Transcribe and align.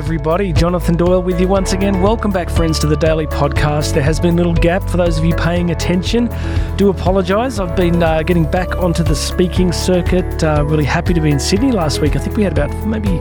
everybody. 0.00 0.50
Jonathan 0.50 0.96
Doyle 0.96 1.22
with 1.22 1.38
you 1.38 1.46
once 1.46 1.74
again. 1.74 2.00
Welcome 2.00 2.30
back, 2.30 2.48
friends, 2.48 2.78
to 2.78 2.86
the 2.86 2.96
Daily 2.96 3.26
Podcast. 3.26 3.92
There 3.92 4.02
has 4.02 4.18
been 4.18 4.32
a 4.32 4.36
little 4.38 4.54
gap 4.54 4.82
for 4.88 4.96
those 4.96 5.18
of 5.18 5.26
you 5.26 5.34
paying 5.34 5.72
attention. 5.72 6.34
Do 6.78 6.88
apologise. 6.88 7.58
I've 7.58 7.76
been 7.76 8.02
uh, 8.02 8.22
getting 8.22 8.50
back 8.50 8.76
onto 8.76 9.02
the 9.02 9.14
speaking 9.14 9.72
circuit. 9.72 10.42
Uh, 10.42 10.64
really 10.66 10.86
happy 10.86 11.12
to 11.12 11.20
be 11.20 11.30
in 11.30 11.38
Sydney 11.38 11.70
last 11.70 12.00
week. 12.00 12.16
I 12.16 12.18
think 12.18 12.34
we 12.34 12.42
had 12.42 12.52
about 12.56 12.70
maybe 12.86 13.18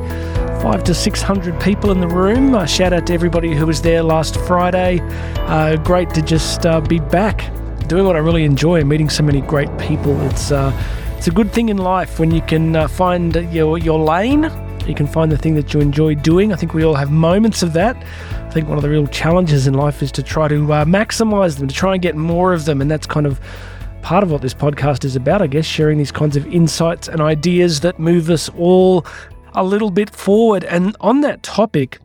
five 0.61 0.85
to 0.85 0.93
six 0.93 1.21
hundred 1.21 1.59
people 1.59 1.91
in 1.91 1.99
the 1.99 2.07
room. 2.07 2.55
Uh, 2.55 2.65
shout 2.65 2.93
out 2.93 3.05
to 3.07 3.13
everybody 3.13 3.53
who 3.53 3.65
was 3.65 3.81
there 3.81 4.01
last 4.01 4.39
Friday. 4.39 5.01
Uh, 5.49 5.75
great 5.75 6.09
to 6.11 6.21
just 6.21 6.65
uh, 6.65 6.79
be 6.79 6.99
back 6.99 7.51
doing 7.87 8.05
what 8.05 8.15
I 8.15 8.19
really 8.19 8.45
enjoy, 8.45 8.85
meeting 8.85 9.09
so 9.09 9.21
many 9.21 9.41
great 9.41 9.77
people. 9.79 10.17
It's 10.27 10.49
uh, 10.49 10.71
it's 11.17 11.27
a 11.27 11.31
good 11.31 11.51
thing 11.51 11.67
in 11.67 11.77
life 11.77 12.19
when 12.19 12.31
you 12.31 12.41
can 12.41 12.87
find 12.87 13.35
your 13.51 13.77
your 13.77 13.99
lane 13.99 14.49
you 14.89 14.95
can 14.95 15.07
find 15.07 15.31
the 15.31 15.37
thing 15.37 15.55
that 15.55 15.73
you 15.73 15.79
enjoy 15.79 16.15
doing. 16.15 16.51
I 16.51 16.55
think 16.55 16.73
we 16.73 16.83
all 16.83 16.95
have 16.95 17.11
moments 17.11 17.63
of 17.63 17.73
that. 17.73 17.95
I 18.31 18.49
think 18.49 18.67
one 18.67 18.77
of 18.77 18.81
the 18.81 18.89
real 18.89 19.07
challenges 19.07 19.67
in 19.67 19.75
life 19.75 20.01
is 20.01 20.11
to 20.13 20.23
try 20.23 20.47
to 20.47 20.73
uh, 20.73 20.85
maximize 20.85 21.59
them, 21.59 21.67
to 21.67 21.75
try 21.75 21.93
and 21.93 22.01
get 22.01 22.15
more 22.15 22.53
of 22.53 22.65
them. 22.65 22.81
And 22.81 22.89
that's 22.89 23.05
kind 23.05 23.25
of 23.25 23.39
part 24.01 24.23
of 24.23 24.31
what 24.31 24.41
this 24.41 24.53
podcast 24.53 25.05
is 25.05 25.15
about, 25.15 25.41
I 25.41 25.47
guess, 25.47 25.65
sharing 25.65 25.97
these 25.97 26.11
kinds 26.11 26.35
of 26.35 26.45
insights 26.47 27.07
and 27.07 27.21
ideas 27.21 27.81
that 27.81 27.99
move 27.99 28.29
us 28.29 28.49
all 28.57 29.05
a 29.53 29.63
little 29.63 29.91
bit 29.91 30.09
forward. 30.09 30.63
And 30.63 30.95
on 31.01 31.21
that 31.21 31.43
topic, 31.43 31.99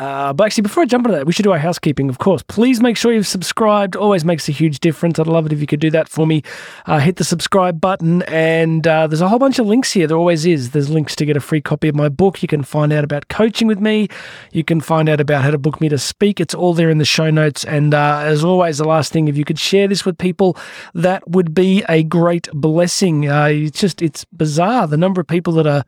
uh, 0.00 0.32
but 0.32 0.44
actually, 0.44 0.62
before 0.62 0.82
I 0.82 0.86
jump 0.86 1.04
into 1.04 1.18
that, 1.18 1.26
we 1.26 1.32
should 1.34 1.42
do 1.42 1.52
our 1.52 1.58
housekeeping, 1.58 2.08
of 2.08 2.16
course. 2.16 2.42
Please 2.44 2.80
make 2.80 2.96
sure 2.96 3.12
you've 3.12 3.26
subscribed. 3.26 3.96
Always 3.96 4.24
makes 4.24 4.48
a 4.48 4.52
huge 4.52 4.80
difference. 4.80 5.18
I'd 5.18 5.26
love 5.26 5.44
it 5.44 5.52
if 5.52 5.60
you 5.60 5.66
could 5.66 5.78
do 5.78 5.90
that 5.90 6.08
for 6.08 6.26
me. 6.26 6.42
Uh, 6.86 7.00
hit 7.00 7.16
the 7.16 7.24
subscribe 7.24 7.82
button, 7.82 8.22
and 8.22 8.86
uh, 8.86 9.06
there's 9.06 9.20
a 9.20 9.28
whole 9.28 9.38
bunch 9.38 9.58
of 9.58 9.66
links 9.66 9.92
here. 9.92 10.06
There 10.06 10.16
always 10.16 10.46
is. 10.46 10.70
There's 10.70 10.88
links 10.88 11.14
to 11.16 11.26
get 11.26 11.36
a 11.36 11.40
free 11.40 11.60
copy 11.60 11.86
of 11.88 11.94
my 11.94 12.08
book. 12.08 12.40
You 12.40 12.48
can 12.48 12.62
find 12.62 12.94
out 12.94 13.04
about 13.04 13.28
coaching 13.28 13.68
with 13.68 13.78
me. 13.78 14.08
You 14.52 14.64
can 14.64 14.80
find 14.80 15.06
out 15.06 15.20
about 15.20 15.44
how 15.44 15.50
to 15.50 15.58
book 15.58 15.82
me 15.82 15.90
to 15.90 15.98
speak. 15.98 16.40
It's 16.40 16.54
all 16.54 16.72
there 16.72 16.88
in 16.88 16.96
the 16.96 17.04
show 17.04 17.28
notes. 17.28 17.62
And 17.64 17.92
uh, 17.92 18.20
as 18.24 18.42
always, 18.42 18.78
the 18.78 18.84
last 18.84 19.12
thing, 19.12 19.28
if 19.28 19.36
you 19.36 19.44
could 19.44 19.58
share 19.58 19.86
this 19.86 20.06
with 20.06 20.16
people, 20.16 20.56
that 20.94 21.28
would 21.28 21.52
be 21.52 21.84
a 21.90 22.04
great 22.04 22.48
blessing. 22.54 23.28
Uh, 23.28 23.48
it's 23.50 23.78
just 23.78 24.00
it's 24.00 24.24
bizarre 24.24 24.86
the 24.86 24.96
number 24.96 25.20
of 25.20 25.26
people 25.26 25.52
that 25.54 25.66
are. 25.66 25.84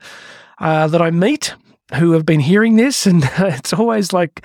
Uh, 0.58 0.86
that 0.86 1.02
I 1.02 1.10
meet 1.10 1.56
who 1.94 2.12
have 2.12 2.24
been 2.24 2.40
hearing 2.40 2.76
this, 2.76 3.06
and 3.06 3.24
it's 3.38 3.72
always 3.72 4.12
like 4.12 4.44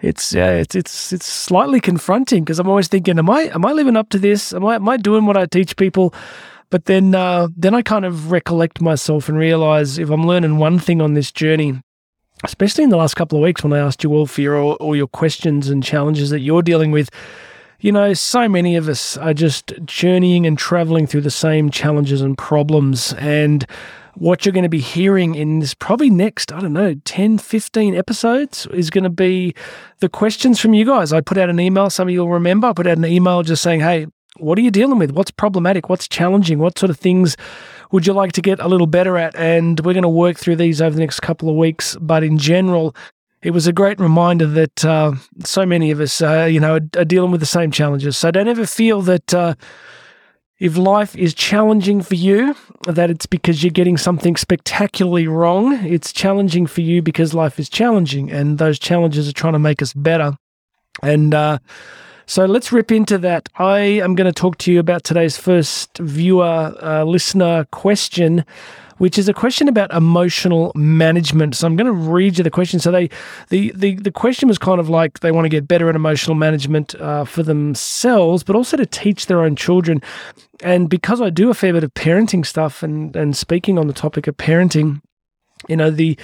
it's 0.00 0.34
uh, 0.34 0.58
it's 0.60 0.74
it's 0.74 1.12
it's 1.12 1.26
slightly 1.26 1.80
confronting 1.80 2.44
because 2.44 2.58
I'm 2.58 2.68
always 2.68 2.88
thinking, 2.88 3.18
am 3.18 3.30
I 3.30 3.42
am 3.54 3.64
I 3.64 3.72
living 3.72 3.96
up 3.96 4.08
to 4.10 4.18
this? 4.18 4.52
Am 4.52 4.64
I 4.64 4.76
am 4.76 4.88
I 4.88 4.96
doing 4.96 5.26
what 5.26 5.36
I 5.36 5.46
teach 5.46 5.76
people? 5.76 6.14
But 6.70 6.84
then 6.84 7.14
uh, 7.14 7.48
then 7.56 7.74
I 7.74 7.82
kind 7.82 8.04
of 8.04 8.30
recollect 8.30 8.80
myself 8.80 9.28
and 9.28 9.38
realize 9.38 9.98
if 9.98 10.10
I'm 10.10 10.26
learning 10.26 10.58
one 10.58 10.78
thing 10.78 11.00
on 11.00 11.14
this 11.14 11.32
journey, 11.32 11.80
especially 12.44 12.84
in 12.84 12.90
the 12.90 12.96
last 12.96 13.14
couple 13.14 13.38
of 13.38 13.42
weeks 13.42 13.64
when 13.64 13.72
I 13.72 13.78
asked 13.78 14.04
you 14.04 14.12
all 14.12 14.26
for 14.26 14.42
your 14.42 14.58
all, 14.58 14.74
all 14.74 14.94
your 14.94 15.06
questions 15.06 15.68
and 15.68 15.82
challenges 15.82 16.30
that 16.30 16.40
you're 16.40 16.62
dealing 16.62 16.90
with. 16.90 17.10
You 17.80 17.92
know, 17.92 18.12
so 18.12 18.48
many 18.48 18.74
of 18.74 18.88
us 18.88 19.16
are 19.16 19.32
just 19.32 19.72
journeying 19.84 20.46
and 20.46 20.58
traveling 20.58 21.06
through 21.06 21.20
the 21.20 21.30
same 21.30 21.70
challenges 21.70 22.20
and 22.20 22.36
problems. 22.36 23.12
And 23.14 23.64
what 24.18 24.44
you're 24.44 24.52
going 24.52 24.64
to 24.64 24.68
be 24.68 24.80
hearing 24.80 25.34
in 25.34 25.60
this 25.60 25.74
probably 25.74 26.10
next, 26.10 26.52
I 26.52 26.60
don't 26.60 26.72
know, 26.72 26.94
10, 27.04 27.38
15 27.38 27.94
episodes 27.94 28.66
is 28.72 28.90
going 28.90 29.04
to 29.04 29.10
be 29.10 29.54
the 30.00 30.08
questions 30.08 30.60
from 30.60 30.74
you 30.74 30.84
guys. 30.84 31.12
I 31.12 31.20
put 31.20 31.38
out 31.38 31.48
an 31.48 31.60
email, 31.60 31.88
some 31.88 32.08
of 32.08 32.12
you 32.12 32.20
will 32.20 32.30
remember, 32.30 32.66
I 32.66 32.72
put 32.72 32.86
out 32.86 32.98
an 32.98 33.04
email 33.04 33.42
just 33.42 33.62
saying, 33.62 33.80
hey, 33.80 34.06
what 34.38 34.58
are 34.58 34.60
you 34.60 34.70
dealing 34.70 34.98
with? 34.98 35.12
What's 35.12 35.30
problematic? 35.30 35.88
What's 35.88 36.08
challenging? 36.08 36.58
What 36.58 36.78
sort 36.78 36.90
of 36.90 36.98
things 36.98 37.36
would 37.90 38.06
you 38.06 38.12
like 38.12 38.32
to 38.32 38.42
get 38.42 38.60
a 38.60 38.68
little 38.68 38.86
better 38.86 39.16
at? 39.16 39.34
And 39.36 39.80
we're 39.80 39.94
going 39.94 40.02
to 40.02 40.08
work 40.08 40.36
through 40.36 40.56
these 40.56 40.82
over 40.82 40.94
the 40.94 41.00
next 41.00 41.20
couple 41.20 41.48
of 41.48 41.56
weeks. 41.56 41.96
But 42.00 42.22
in 42.22 42.38
general, 42.38 42.94
it 43.42 43.50
was 43.52 43.66
a 43.66 43.72
great 43.72 43.98
reminder 43.98 44.46
that 44.46 44.84
uh, 44.84 45.12
so 45.44 45.64
many 45.64 45.90
of 45.90 46.00
us, 46.00 46.20
uh, 46.20 46.44
you 46.44 46.60
know, 46.60 46.74
are, 46.74 47.00
are, 47.00 47.04
dealing 47.04 47.30
with 47.30 47.40
the 47.40 47.46
same 47.46 47.70
challenges. 47.70 48.16
So 48.16 48.30
don't 48.30 48.48
ever 48.48 48.66
feel 48.66 49.00
that. 49.02 49.34
Uh, 49.34 49.54
if 50.58 50.76
life 50.76 51.16
is 51.16 51.34
challenging 51.34 52.02
for 52.02 52.16
you, 52.16 52.56
that 52.86 53.10
it's 53.10 53.26
because 53.26 53.62
you're 53.62 53.70
getting 53.70 53.96
something 53.96 54.36
spectacularly 54.36 55.28
wrong. 55.28 55.74
It's 55.86 56.12
challenging 56.12 56.66
for 56.66 56.80
you 56.80 57.00
because 57.00 57.32
life 57.32 57.60
is 57.60 57.68
challenging, 57.68 58.30
and 58.30 58.58
those 58.58 58.78
challenges 58.78 59.28
are 59.28 59.32
trying 59.32 59.52
to 59.52 59.58
make 59.58 59.82
us 59.82 59.92
better. 59.92 60.36
And 61.02 61.32
uh, 61.32 61.58
so 62.26 62.44
let's 62.44 62.72
rip 62.72 62.90
into 62.90 63.18
that. 63.18 63.48
I 63.56 63.78
am 63.78 64.14
going 64.14 64.26
to 64.26 64.32
talk 64.32 64.58
to 64.58 64.72
you 64.72 64.80
about 64.80 65.04
today's 65.04 65.36
first 65.36 65.96
viewer 65.98 66.74
uh, 66.82 67.04
listener 67.04 67.64
question 67.70 68.44
which 68.98 69.18
is 69.18 69.28
a 69.28 69.34
question 69.34 69.68
about 69.68 69.92
emotional 69.92 70.72
management. 70.74 71.56
So 71.56 71.66
I'm 71.66 71.76
going 71.76 71.86
to 71.86 71.92
read 71.92 72.38
you 72.38 72.44
the 72.44 72.50
question. 72.50 72.78
So 72.78 72.90
they, 72.90 73.08
the 73.48 73.72
the 73.74 73.94
the 73.94 74.12
question 74.12 74.48
was 74.48 74.58
kind 74.58 74.80
of 74.80 74.88
like 74.88 75.20
they 75.20 75.32
want 75.32 75.46
to 75.46 75.48
get 75.48 75.66
better 75.66 75.88
at 75.88 75.96
emotional 75.96 76.34
management 76.34 76.94
uh, 76.96 77.24
for 77.24 77.42
themselves, 77.42 78.42
but 78.44 78.54
also 78.56 78.76
to 78.76 78.86
teach 78.86 79.26
their 79.26 79.40
own 79.40 79.56
children. 79.56 80.02
And 80.62 80.90
because 80.90 81.20
I 81.20 81.30
do 81.30 81.50
a 81.50 81.54
fair 81.54 81.72
bit 81.72 81.84
of 81.84 81.94
parenting 81.94 82.44
stuff 82.44 82.82
and 82.82 83.14
and 83.16 83.36
speaking 83.36 83.78
on 83.78 83.86
the 83.86 83.92
topic 83.92 84.26
of 84.26 84.36
parenting, 84.36 85.00
you 85.68 85.76
know 85.76 85.90
the 85.90 86.18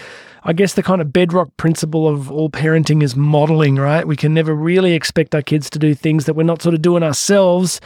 I 0.46 0.52
guess 0.52 0.74
the 0.74 0.82
kind 0.82 1.00
of 1.00 1.10
bedrock 1.10 1.56
principle 1.56 2.06
of 2.06 2.30
all 2.30 2.50
parenting 2.50 3.02
is 3.02 3.16
modeling, 3.16 3.76
right? 3.76 4.06
We 4.06 4.14
can 4.14 4.34
never 4.34 4.54
really 4.54 4.92
expect 4.92 5.34
our 5.34 5.40
kids 5.40 5.70
to 5.70 5.78
do 5.78 5.94
things 5.94 6.26
that 6.26 6.34
we're 6.34 6.42
not 6.42 6.60
sort 6.60 6.74
of 6.74 6.82
doing 6.82 7.02
ourselves 7.02 7.80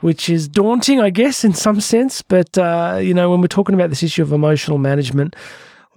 which 0.00 0.28
is 0.28 0.48
daunting, 0.48 1.00
I 1.00 1.10
guess, 1.10 1.44
in 1.44 1.54
some 1.54 1.80
sense. 1.80 2.22
But 2.22 2.56
uh, 2.58 2.98
you 3.02 3.14
know, 3.14 3.30
when 3.30 3.40
we're 3.40 3.46
talking 3.48 3.74
about 3.74 3.90
this 3.90 4.02
issue 4.02 4.22
of 4.22 4.32
emotional 4.32 4.78
management, 4.78 5.36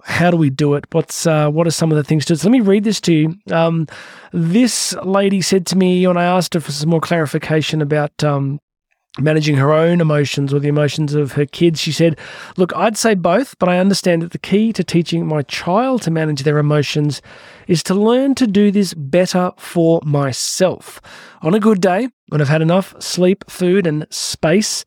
how 0.04 0.30
do 0.30 0.36
we 0.36 0.50
do 0.50 0.74
it? 0.74 0.84
What's 0.92 1.26
uh, 1.26 1.50
what 1.50 1.66
are 1.66 1.72
some 1.72 1.90
of 1.90 1.96
the 1.96 2.04
things 2.04 2.24
to? 2.26 2.36
So 2.36 2.48
let 2.48 2.52
me 2.52 2.60
read 2.60 2.84
this 2.84 3.00
to 3.02 3.12
you. 3.12 3.34
Um, 3.50 3.86
this 4.32 4.94
lady 5.02 5.40
said 5.40 5.66
to 5.68 5.76
me 5.76 6.06
when 6.06 6.16
I 6.16 6.24
asked 6.24 6.54
her 6.54 6.60
for 6.60 6.72
some 6.72 6.90
more 6.90 7.00
clarification 7.00 7.80
about 7.80 8.22
um, 8.22 8.60
managing 9.18 9.56
her 9.56 9.72
own 9.72 10.00
emotions 10.00 10.52
or 10.52 10.58
the 10.58 10.68
emotions 10.68 11.14
of 11.14 11.32
her 11.32 11.46
kids. 11.46 11.80
She 11.80 11.92
said, 11.92 12.18
Look, 12.56 12.74
I'd 12.74 12.96
say 12.96 13.14
both, 13.14 13.58
but 13.58 13.68
I 13.68 13.78
understand 13.78 14.22
that 14.22 14.32
the 14.32 14.38
key 14.38 14.72
to 14.72 14.82
teaching 14.82 15.26
my 15.26 15.42
child 15.42 16.02
to 16.02 16.10
manage 16.10 16.42
their 16.42 16.58
emotions 16.58 17.22
is 17.68 17.82
to 17.84 17.94
learn 17.94 18.34
to 18.36 18.46
do 18.46 18.70
this 18.70 18.92
better 18.94 19.52
for 19.56 20.00
myself. 20.04 21.00
On 21.42 21.54
a 21.54 21.60
good 21.60 21.80
day, 21.80 22.08
when 22.28 22.40
I've 22.40 22.48
had 22.48 22.62
enough 22.62 22.94
sleep, 23.00 23.48
food, 23.48 23.86
and 23.86 24.06
space, 24.10 24.84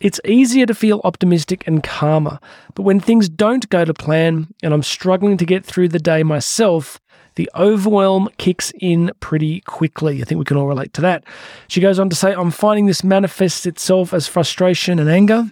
it's 0.00 0.20
easier 0.24 0.66
to 0.66 0.74
feel 0.74 1.00
optimistic 1.04 1.66
and 1.66 1.82
calmer. 1.82 2.38
But 2.74 2.82
when 2.82 3.00
things 3.00 3.28
don't 3.28 3.68
go 3.68 3.84
to 3.84 3.94
plan 3.94 4.48
and 4.62 4.74
I'm 4.74 4.82
struggling 4.82 5.36
to 5.38 5.46
get 5.46 5.64
through 5.64 5.88
the 5.88 5.98
day 5.98 6.22
myself, 6.22 7.00
the 7.40 7.50
overwhelm 7.54 8.28
kicks 8.36 8.70
in 8.80 9.10
pretty 9.20 9.62
quickly. 9.62 10.20
I 10.20 10.26
think 10.26 10.38
we 10.38 10.44
can 10.44 10.58
all 10.58 10.66
relate 10.66 10.92
to 10.92 11.00
that. 11.00 11.24
She 11.68 11.80
goes 11.80 11.98
on 11.98 12.10
to 12.10 12.14
say, 12.14 12.34
I'm 12.34 12.50
finding 12.50 12.84
this 12.84 13.02
manifests 13.02 13.64
itself 13.64 14.12
as 14.12 14.28
frustration 14.28 14.98
and 14.98 15.08
anger. 15.08 15.50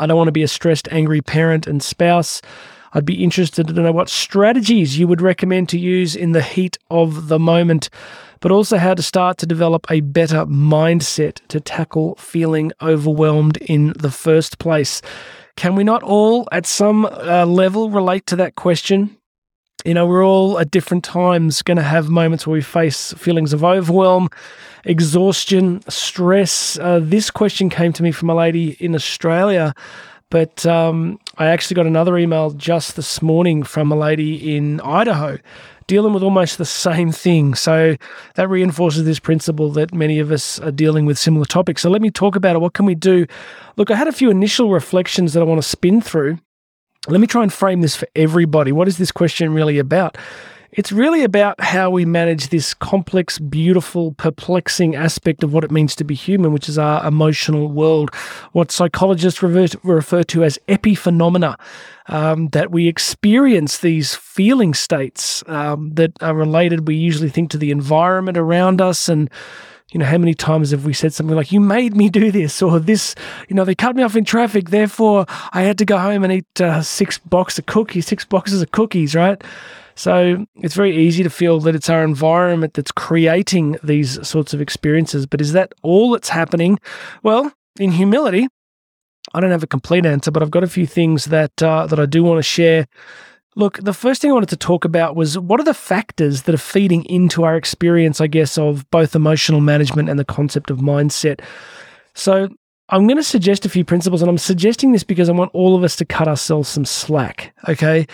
I 0.00 0.08
don't 0.08 0.16
want 0.16 0.26
to 0.26 0.32
be 0.32 0.42
a 0.42 0.48
stressed, 0.48 0.88
angry 0.90 1.20
parent 1.20 1.68
and 1.68 1.80
spouse. 1.80 2.42
I'd 2.94 3.04
be 3.04 3.22
interested 3.22 3.68
to 3.68 3.72
know 3.74 3.92
what 3.92 4.08
strategies 4.08 4.98
you 4.98 5.06
would 5.06 5.20
recommend 5.20 5.68
to 5.68 5.78
use 5.78 6.16
in 6.16 6.32
the 6.32 6.42
heat 6.42 6.78
of 6.90 7.28
the 7.28 7.38
moment, 7.38 7.90
but 8.40 8.50
also 8.50 8.76
how 8.76 8.94
to 8.94 9.02
start 9.02 9.38
to 9.38 9.46
develop 9.46 9.88
a 9.92 10.00
better 10.00 10.44
mindset 10.46 11.46
to 11.46 11.60
tackle 11.60 12.16
feeling 12.16 12.72
overwhelmed 12.82 13.58
in 13.58 13.92
the 13.96 14.10
first 14.10 14.58
place. 14.58 15.00
Can 15.54 15.76
we 15.76 15.84
not 15.84 16.02
all, 16.02 16.48
at 16.50 16.66
some 16.66 17.06
uh, 17.06 17.46
level, 17.46 17.88
relate 17.88 18.26
to 18.26 18.36
that 18.36 18.56
question? 18.56 19.16
You 19.84 19.92
know, 19.92 20.06
we're 20.06 20.24
all 20.24 20.58
at 20.58 20.70
different 20.70 21.04
times 21.04 21.60
going 21.60 21.76
to 21.76 21.82
have 21.82 22.08
moments 22.08 22.46
where 22.46 22.54
we 22.54 22.62
face 22.62 23.12
feelings 23.14 23.52
of 23.52 23.62
overwhelm, 23.62 24.30
exhaustion, 24.84 25.82
stress. 25.90 26.78
Uh, 26.78 27.00
this 27.02 27.30
question 27.30 27.68
came 27.68 27.92
to 27.92 28.02
me 28.02 28.10
from 28.10 28.30
a 28.30 28.34
lady 28.34 28.78
in 28.80 28.94
Australia, 28.94 29.74
but 30.30 30.64
um, 30.64 31.20
I 31.36 31.46
actually 31.46 31.74
got 31.74 31.86
another 31.86 32.16
email 32.16 32.50
just 32.52 32.96
this 32.96 33.20
morning 33.20 33.62
from 33.62 33.92
a 33.92 33.96
lady 33.96 34.56
in 34.56 34.80
Idaho 34.80 35.38
dealing 35.86 36.14
with 36.14 36.22
almost 36.22 36.56
the 36.56 36.64
same 36.64 37.12
thing. 37.12 37.54
So 37.54 37.96
that 38.36 38.48
reinforces 38.48 39.04
this 39.04 39.18
principle 39.18 39.70
that 39.72 39.92
many 39.92 40.18
of 40.18 40.32
us 40.32 40.58
are 40.60 40.72
dealing 40.72 41.04
with 41.04 41.18
similar 41.18 41.44
topics. 41.44 41.82
So 41.82 41.90
let 41.90 42.00
me 42.00 42.10
talk 42.10 42.36
about 42.36 42.56
it. 42.56 42.60
What 42.60 42.72
can 42.72 42.86
we 42.86 42.94
do? 42.94 43.26
Look, 43.76 43.90
I 43.90 43.96
had 43.96 44.08
a 44.08 44.12
few 44.12 44.30
initial 44.30 44.70
reflections 44.70 45.34
that 45.34 45.40
I 45.40 45.44
want 45.44 45.62
to 45.62 45.68
spin 45.68 46.00
through 46.00 46.38
let 47.08 47.20
me 47.20 47.26
try 47.26 47.42
and 47.42 47.52
frame 47.52 47.80
this 47.80 47.96
for 47.96 48.08
everybody. 48.16 48.72
What 48.72 48.88
is 48.88 48.98
this 48.98 49.12
question 49.12 49.52
really 49.52 49.78
about? 49.78 50.16
It's 50.76 50.90
really 50.90 51.22
about 51.22 51.60
how 51.60 51.90
we 51.90 52.04
manage 52.04 52.48
this 52.48 52.74
complex, 52.74 53.38
beautiful, 53.38 54.12
perplexing 54.12 54.96
aspect 54.96 55.44
of 55.44 55.52
what 55.52 55.62
it 55.62 55.70
means 55.70 55.94
to 55.96 56.04
be 56.04 56.16
human, 56.16 56.52
which 56.52 56.68
is 56.68 56.78
our 56.78 57.06
emotional 57.06 57.68
world, 57.68 58.12
what 58.52 58.72
psychologists 58.72 59.40
refer 59.40 60.24
to 60.24 60.44
as 60.44 60.58
epiphenomena, 60.66 61.56
um, 62.08 62.48
that 62.48 62.72
we 62.72 62.88
experience 62.88 63.78
these 63.78 64.16
feeling 64.16 64.74
states 64.74 65.44
um, 65.46 65.94
that 65.94 66.10
are 66.20 66.34
related, 66.34 66.88
we 66.88 66.96
usually 66.96 67.30
think, 67.30 67.50
to 67.50 67.58
the 67.58 67.70
environment 67.70 68.36
around 68.36 68.80
us 68.80 69.08
and 69.08 69.30
you 69.92 69.98
know, 70.00 70.06
how 70.06 70.18
many 70.18 70.34
times 70.34 70.70
have 70.70 70.84
we 70.84 70.92
said 70.92 71.12
something 71.12 71.36
like, 71.36 71.52
you 71.52 71.60
made 71.60 71.96
me 71.96 72.08
do 72.08 72.32
this, 72.32 72.62
or 72.62 72.80
this, 72.80 73.14
you 73.48 73.54
know, 73.54 73.64
they 73.64 73.74
cut 73.74 73.94
me 73.94 74.02
off 74.02 74.16
in 74.16 74.24
traffic, 74.24 74.70
therefore 74.70 75.26
I 75.52 75.62
had 75.62 75.78
to 75.78 75.84
go 75.84 75.98
home 75.98 76.24
and 76.24 76.32
eat 76.32 76.60
uh, 76.60 76.82
six 76.82 77.18
boxes 77.18 77.60
of 77.60 77.66
cookies, 77.66 78.06
six 78.06 78.24
boxes 78.24 78.62
of 78.62 78.70
cookies, 78.72 79.14
right? 79.14 79.42
So 79.94 80.44
it's 80.56 80.74
very 80.74 80.96
easy 80.96 81.22
to 81.22 81.30
feel 81.30 81.60
that 81.60 81.74
it's 81.74 81.88
our 81.88 82.02
environment 82.02 82.74
that's 82.74 82.90
creating 82.90 83.76
these 83.84 84.26
sorts 84.26 84.52
of 84.52 84.60
experiences. 84.60 85.26
But 85.26 85.40
is 85.40 85.52
that 85.52 85.72
all 85.82 86.10
that's 86.10 86.30
happening? 86.30 86.78
Well, 87.22 87.52
in 87.78 87.92
humility, 87.92 88.48
I 89.32 89.40
don't 89.40 89.52
have 89.52 89.62
a 89.62 89.68
complete 89.68 90.04
answer, 90.04 90.30
but 90.30 90.42
I've 90.42 90.50
got 90.50 90.64
a 90.64 90.68
few 90.68 90.86
things 90.86 91.26
that 91.26 91.62
uh, 91.62 91.86
that 91.86 92.00
I 92.00 92.06
do 92.06 92.24
want 92.24 92.38
to 92.38 92.42
share. 92.42 92.86
Look, 93.56 93.78
the 93.78 93.92
first 93.92 94.20
thing 94.20 94.30
I 94.30 94.34
wanted 94.34 94.48
to 94.48 94.56
talk 94.56 94.84
about 94.84 95.14
was 95.14 95.38
what 95.38 95.60
are 95.60 95.64
the 95.64 95.74
factors 95.74 96.42
that 96.42 96.54
are 96.54 96.58
feeding 96.58 97.04
into 97.04 97.44
our 97.44 97.56
experience, 97.56 98.20
I 98.20 98.26
guess, 98.26 98.58
of 98.58 98.88
both 98.90 99.14
emotional 99.14 99.60
management 99.60 100.08
and 100.08 100.18
the 100.18 100.24
concept 100.24 100.70
of 100.70 100.78
mindset. 100.78 101.40
So 102.14 102.48
I'm 102.90 103.06
going 103.06 103.16
to 103.16 103.22
suggest 103.22 103.64
a 103.64 103.70
few 103.70 103.84
principles, 103.84 104.20
and 104.20 104.28
I'm 104.28 104.38
suggesting 104.38 104.92
this 104.92 105.04
because 105.04 105.28
I 105.28 105.32
want 105.32 105.50
all 105.54 105.74
of 105.74 105.84
us 105.84 105.96
to 105.96 106.04
cut 106.04 106.28
ourselves 106.28 106.68
some 106.68 106.84
slack. 106.84 107.54
Okay. 107.68 108.06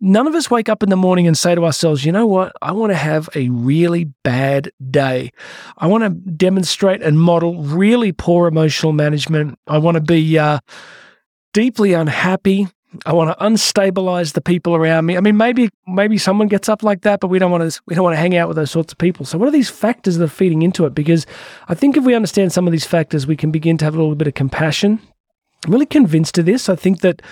None 0.00 0.26
of 0.26 0.34
us 0.34 0.50
wake 0.50 0.68
up 0.68 0.82
in 0.82 0.88
the 0.88 0.96
morning 0.96 1.26
and 1.26 1.38
say 1.38 1.54
to 1.54 1.64
ourselves, 1.64 2.04
you 2.04 2.10
know 2.10 2.26
what? 2.26 2.52
I 2.60 2.72
want 2.72 2.90
to 2.90 2.96
have 2.96 3.28
a 3.36 3.48
really 3.50 4.04
bad 4.24 4.72
day. 4.90 5.30
I 5.78 5.86
want 5.86 6.02
to 6.04 6.10
demonstrate 6.32 7.02
and 7.02 7.20
model 7.20 7.62
really 7.62 8.12
poor 8.12 8.48
emotional 8.48 8.92
management. 8.92 9.58
I 9.68 9.78
want 9.78 9.94
to 9.94 10.00
be 10.00 10.38
uh, 10.38 10.58
deeply 11.52 11.92
unhappy. 11.92 12.66
I 13.04 13.12
want 13.12 13.36
to 13.36 13.44
unstabilize 13.44 14.32
the 14.32 14.40
people 14.40 14.74
around 14.74 15.06
me. 15.06 15.16
I 15.16 15.20
mean, 15.20 15.36
maybe 15.36 15.70
maybe 15.86 16.18
someone 16.18 16.48
gets 16.48 16.68
up 16.68 16.82
like 16.82 17.02
that, 17.02 17.20
but 17.20 17.28
we 17.28 17.38
don't 17.38 17.50
want 17.50 17.70
to 17.70 17.80
we 17.86 17.94
don't 17.94 18.04
want 18.04 18.14
to 18.14 18.20
hang 18.20 18.36
out 18.36 18.48
with 18.48 18.56
those 18.56 18.70
sorts 18.70 18.92
of 18.92 18.98
people. 18.98 19.26
So, 19.26 19.38
what 19.38 19.48
are 19.48 19.52
these 19.52 19.70
factors 19.70 20.16
that 20.16 20.24
are 20.24 20.28
feeding 20.28 20.62
into 20.62 20.86
it? 20.86 20.94
Because 20.94 21.26
I 21.68 21.74
think 21.74 21.96
if 21.96 22.04
we 22.04 22.14
understand 22.14 22.52
some 22.52 22.66
of 22.66 22.72
these 22.72 22.86
factors, 22.86 23.26
we 23.26 23.36
can 23.36 23.50
begin 23.50 23.76
to 23.78 23.84
have 23.84 23.94
a 23.94 23.98
little 23.98 24.14
bit 24.14 24.28
of 24.28 24.34
compassion. 24.34 25.00
I'm 25.64 25.72
really 25.72 25.86
convinced 25.86 26.38
of 26.38 26.46
this. 26.46 26.68
I 26.68 26.76
think 26.76 27.00
that 27.00 27.22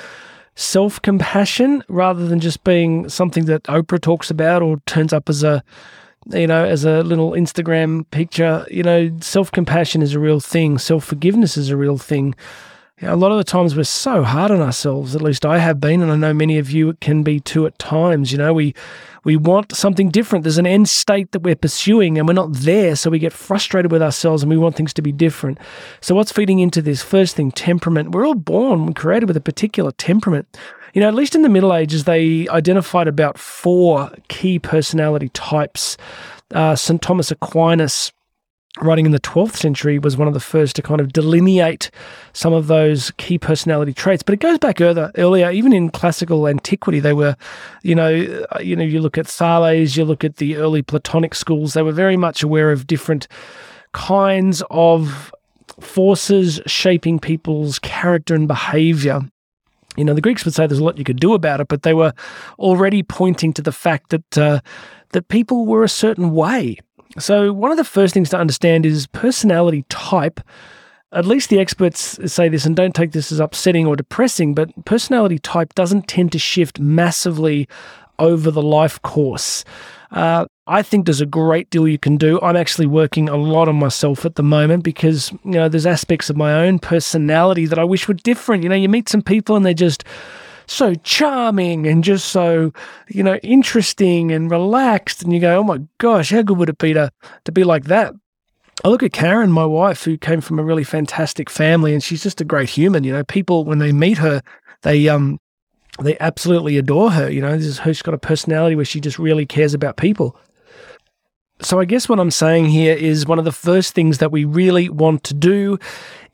self 0.54 1.00
compassion, 1.02 1.84
rather 1.88 2.26
than 2.26 2.40
just 2.40 2.64
being 2.64 3.08
something 3.08 3.44
that 3.46 3.62
Oprah 3.64 4.00
talks 4.00 4.30
about 4.30 4.62
or 4.62 4.78
turns 4.86 5.12
up 5.12 5.28
as 5.28 5.42
a 5.42 5.62
you 6.32 6.46
know, 6.46 6.64
as 6.64 6.84
a 6.84 7.02
little 7.02 7.32
Instagram 7.32 8.08
picture, 8.10 8.66
you 8.70 8.82
know, 8.82 9.10
self 9.20 9.52
compassion 9.52 10.00
is 10.02 10.14
a 10.14 10.18
real 10.18 10.40
thing. 10.40 10.78
Self 10.78 11.04
forgiveness 11.04 11.56
is 11.56 11.70
a 11.70 11.76
real 11.76 11.98
thing 11.98 12.34
a 13.02 13.16
lot 13.16 13.32
of 13.32 13.38
the 13.38 13.44
times 13.44 13.74
we're 13.74 13.84
so 13.84 14.22
hard 14.22 14.52
on 14.52 14.60
ourselves. 14.60 15.16
At 15.16 15.22
least 15.22 15.44
I 15.44 15.58
have 15.58 15.80
been, 15.80 16.00
and 16.00 16.12
I 16.12 16.16
know 16.16 16.32
many 16.32 16.58
of 16.58 16.70
you 16.70 16.94
can 17.00 17.24
be 17.24 17.40
too 17.40 17.66
at 17.66 17.78
times. 17.78 18.30
You 18.30 18.38
know, 18.38 18.54
we 18.54 18.72
we 19.24 19.36
want 19.36 19.74
something 19.74 20.10
different. 20.10 20.44
There's 20.44 20.58
an 20.58 20.66
end 20.66 20.88
state 20.88 21.32
that 21.32 21.42
we're 21.42 21.56
pursuing, 21.56 22.18
and 22.18 22.28
we're 22.28 22.34
not 22.34 22.52
there, 22.52 22.94
so 22.94 23.10
we 23.10 23.18
get 23.18 23.32
frustrated 23.32 23.90
with 23.90 24.02
ourselves, 24.02 24.42
and 24.42 24.50
we 24.50 24.56
want 24.56 24.76
things 24.76 24.94
to 24.94 25.02
be 25.02 25.10
different. 25.10 25.58
So, 26.00 26.14
what's 26.14 26.30
feeding 26.30 26.60
into 26.60 26.80
this? 26.80 27.02
First 27.02 27.34
thing, 27.34 27.50
temperament. 27.50 28.12
We're 28.12 28.26
all 28.26 28.34
born 28.34 28.82
and 28.82 28.96
created 28.96 29.26
with 29.26 29.36
a 29.36 29.40
particular 29.40 29.90
temperament. 29.92 30.46
You 30.92 31.00
know, 31.00 31.08
at 31.08 31.14
least 31.14 31.34
in 31.34 31.42
the 31.42 31.48
Middle 31.48 31.74
Ages, 31.74 32.04
they 32.04 32.48
identified 32.48 33.08
about 33.08 33.38
four 33.38 34.12
key 34.28 34.60
personality 34.60 35.30
types. 35.30 35.96
Uh, 36.52 36.76
St. 36.76 37.02
Thomas 37.02 37.32
Aquinas 37.32 38.12
writing 38.80 39.06
in 39.06 39.12
the 39.12 39.20
12th 39.20 39.56
century 39.56 39.98
was 39.98 40.16
one 40.16 40.26
of 40.26 40.34
the 40.34 40.40
first 40.40 40.74
to 40.76 40.82
kind 40.82 41.00
of 41.00 41.12
delineate 41.12 41.90
some 42.32 42.52
of 42.52 42.66
those 42.66 43.12
key 43.12 43.38
personality 43.38 43.92
traits. 43.92 44.22
But 44.22 44.34
it 44.34 44.40
goes 44.40 44.58
back 44.58 44.80
earlier, 44.80 45.12
earlier 45.16 45.50
even 45.50 45.72
in 45.72 45.90
classical 45.90 46.48
antiquity. 46.48 46.98
They 46.98 47.12
were 47.12 47.36
you 47.82 47.94
know 47.94 48.44
uh, 48.50 48.58
you 48.60 48.74
know 48.74 48.84
you 48.84 49.00
look 49.00 49.16
at 49.16 49.26
Thales 49.26 49.96
you 49.96 50.04
look 50.04 50.24
at 50.24 50.36
the 50.36 50.56
early 50.56 50.82
platonic 50.82 51.34
schools 51.34 51.74
they 51.74 51.82
were 51.82 51.92
very 51.92 52.16
much 52.16 52.42
aware 52.42 52.72
of 52.72 52.86
different 52.86 53.28
kinds 53.92 54.62
of 54.70 55.32
forces 55.80 56.60
shaping 56.66 57.18
people's 57.18 57.78
character 57.78 58.34
and 58.34 58.48
behavior. 58.48 59.20
You 59.96 60.04
know 60.04 60.14
the 60.14 60.20
greeks 60.20 60.44
would 60.44 60.54
say 60.54 60.66
there's 60.66 60.80
a 60.80 60.84
lot 60.84 60.98
you 60.98 61.04
could 61.04 61.20
do 61.20 61.34
about 61.34 61.60
it 61.60 61.68
but 61.68 61.82
they 61.82 61.94
were 61.94 62.12
already 62.58 63.04
pointing 63.04 63.52
to 63.52 63.62
the 63.62 63.72
fact 63.72 64.10
that 64.10 64.38
uh, 64.38 64.60
that 65.10 65.28
people 65.28 65.64
were 65.64 65.84
a 65.84 65.88
certain 65.88 66.32
way 66.32 66.78
so, 67.18 67.52
one 67.52 67.70
of 67.70 67.76
the 67.76 67.84
first 67.84 68.14
things 68.14 68.30
to 68.30 68.38
understand 68.38 68.84
is 68.86 69.06
personality 69.08 69.84
type. 69.88 70.40
At 71.12 71.26
least 71.26 71.48
the 71.48 71.60
experts 71.60 72.18
say 72.32 72.48
this, 72.48 72.66
and 72.66 72.74
don't 72.74 72.94
take 72.94 73.12
this 73.12 73.30
as 73.30 73.38
upsetting 73.38 73.86
or 73.86 73.94
depressing, 73.94 74.54
but 74.54 74.84
personality 74.84 75.38
type 75.38 75.74
doesn't 75.74 76.08
tend 76.08 76.32
to 76.32 76.38
shift 76.38 76.80
massively 76.80 77.68
over 78.18 78.50
the 78.50 78.62
life 78.62 79.00
course. 79.02 79.64
Uh, 80.10 80.46
I 80.66 80.82
think 80.82 81.04
there's 81.04 81.20
a 81.20 81.26
great 81.26 81.68
deal 81.70 81.86
you 81.86 81.98
can 81.98 82.16
do. 82.16 82.40
I'm 82.40 82.56
actually 82.56 82.86
working 82.86 83.28
a 83.28 83.36
lot 83.36 83.68
on 83.68 83.76
myself 83.76 84.24
at 84.24 84.36
the 84.36 84.42
moment 84.42 84.82
because 84.82 85.32
you 85.44 85.52
know 85.52 85.68
there's 85.68 85.86
aspects 85.86 86.30
of 86.30 86.36
my 86.36 86.52
own 86.54 86.78
personality 86.78 87.66
that 87.66 87.78
I 87.78 87.84
wish 87.84 88.08
were 88.08 88.14
different. 88.14 88.62
You 88.62 88.68
know, 88.68 88.76
you 88.76 88.88
meet 88.88 89.08
some 89.08 89.22
people 89.22 89.56
and 89.56 89.66
they're 89.66 89.74
just 89.74 90.04
so 90.66 90.94
charming 90.94 91.86
and 91.86 92.04
just 92.04 92.28
so, 92.28 92.72
you 93.08 93.22
know, 93.22 93.36
interesting 93.36 94.32
and 94.32 94.50
relaxed. 94.50 95.22
And 95.22 95.32
you 95.32 95.40
go, 95.40 95.58
oh 95.58 95.64
my 95.64 95.80
gosh, 95.98 96.30
how 96.30 96.42
good 96.42 96.58
would 96.58 96.68
it 96.68 96.78
be 96.78 96.94
to, 96.94 97.10
to 97.44 97.52
be 97.52 97.64
like 97.64 97.84
that? 97.84 98.14
I 98.84 98.88
look 98.88 99.02
at 99.02 99.12
Karen, 99.12 99.52
my 99.52 99.66
wife, 99.66 100.04
who 100.04 100.16
came 100.16 100.40
from 100.40 100.58
a 100.58 100.64
really 100.64 100.84
fantastic 100.84 101.48
family, 101.48 101.94
and 101.94 102.02
she's 102.02 102.22
just 102.22 102.40
a 102.40 102.44
great 102.44 102.70
human. 102.70 103.04
You 103.04 103.12
know, 103.12 103.24
people 103.24 103.64
when 103.64 103.78
they 103.78 103.92
meet 103.92 104.18
her, 104.18 104.42
they 104.82 105.08
um 105.08 105.38
they 106.02 106.18
absolutely 106.18 106.76
adore 106.76 107.12
her. 107.12 107.30
You 107.30 107.40
know, 107.40 107.56
this 107.56 107.66
is. 107.66 107.80
She's 107.84 108.02
got 108.02 108.14
a 108.14 108.18
personality 108.18 108.74
where 108.74 108.84
she 108.84 109.00
just 109.00 109.18
really 109.18 109.46
cares 109.46 109.74
about 109.74 109.96
people. 109.96 110.36
So 111.60 111.78
I 111.78 111.84
guess 111.84 112.08
what 112.08 112.18
I'm 112.18 112.32
saying 112.32 112.66
here 112.66 112.96
is 112.96 113.26
one 113.26 113.38
of 113.38 113.44
the 113.44 113.52
first 113.52 113.94
things 113.94 114.18
that 114.18 114.32
we 114.32 114.44
really 114.44 114.88
want 114.88 115.22
to 115.24 115.34
do 115.34 115.78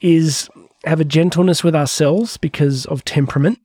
is 0.01 0.49
have 0.85 0.99
a 0.99 1.05
gentleness 1.05 1.63
with 1.63 1.77
ourselves 1.77 2.39
because 2.39 2.87
of 2.87 3.05
temperament. 3.05 3.61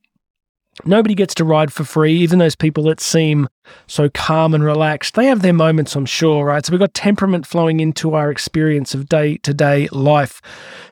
Nobody 0.84 1.14
gets 1.14 1.34
to 1.36 1.44
ride 1.44 1.72
for 1.72 1.84
free, 1.84 2.14
even 2.18 2.38
those 2.38 2.54
people 2.54 2.84
that 2.84 3.00
seem 3.00 3.48
so 3.86 4.08
calm 4.10 4.54
and 4.54 4.62
relaxed. 4.62 5.14
They 5.14 5.26
have 5.26 5.42
their 5.42 5.52
moments, 5.52 5.96
I'm 5.96 6.06
sure, 6.06 6.44
right? 6.44 6.64
So 6.64 6.70
we've 6.70 6.80
got 6.80 6.92
temperament 6.92 7.46
flowing 7.46 7.80
into 7.80 8.14
our 8.14 8.30
experience 8.30 8.94
of 8.94 9.08
day 9.08 9.38
to 9.38 9.54
day 9.54 9.88
life. 9.90 10.42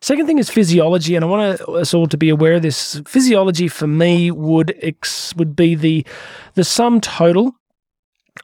Second 0.01 0.27
thing 0.27 0.39
is 0.39 0.49
physiology, 0.49 1.15
and 1.17 1.25
I 1.25 1.29
want 1.29 1.61
us 1.61 1.93
all 1.93 2.07
to 2.07 2.17
be 2.17 2.31
aware 2.31 2.55
of 2.55 2.63
this. 2.63 3.01
Physiology 3.07 3.69
for 3.69 3.87
me 3.87 4.31
would 4.31 4.75
ex- 4.81 5.35
would 5.37 5.55
be 5.55 5.75
the 5.75 6.07
the 6.55 6.65
sum 6.65 7.01
total 7.01 7.55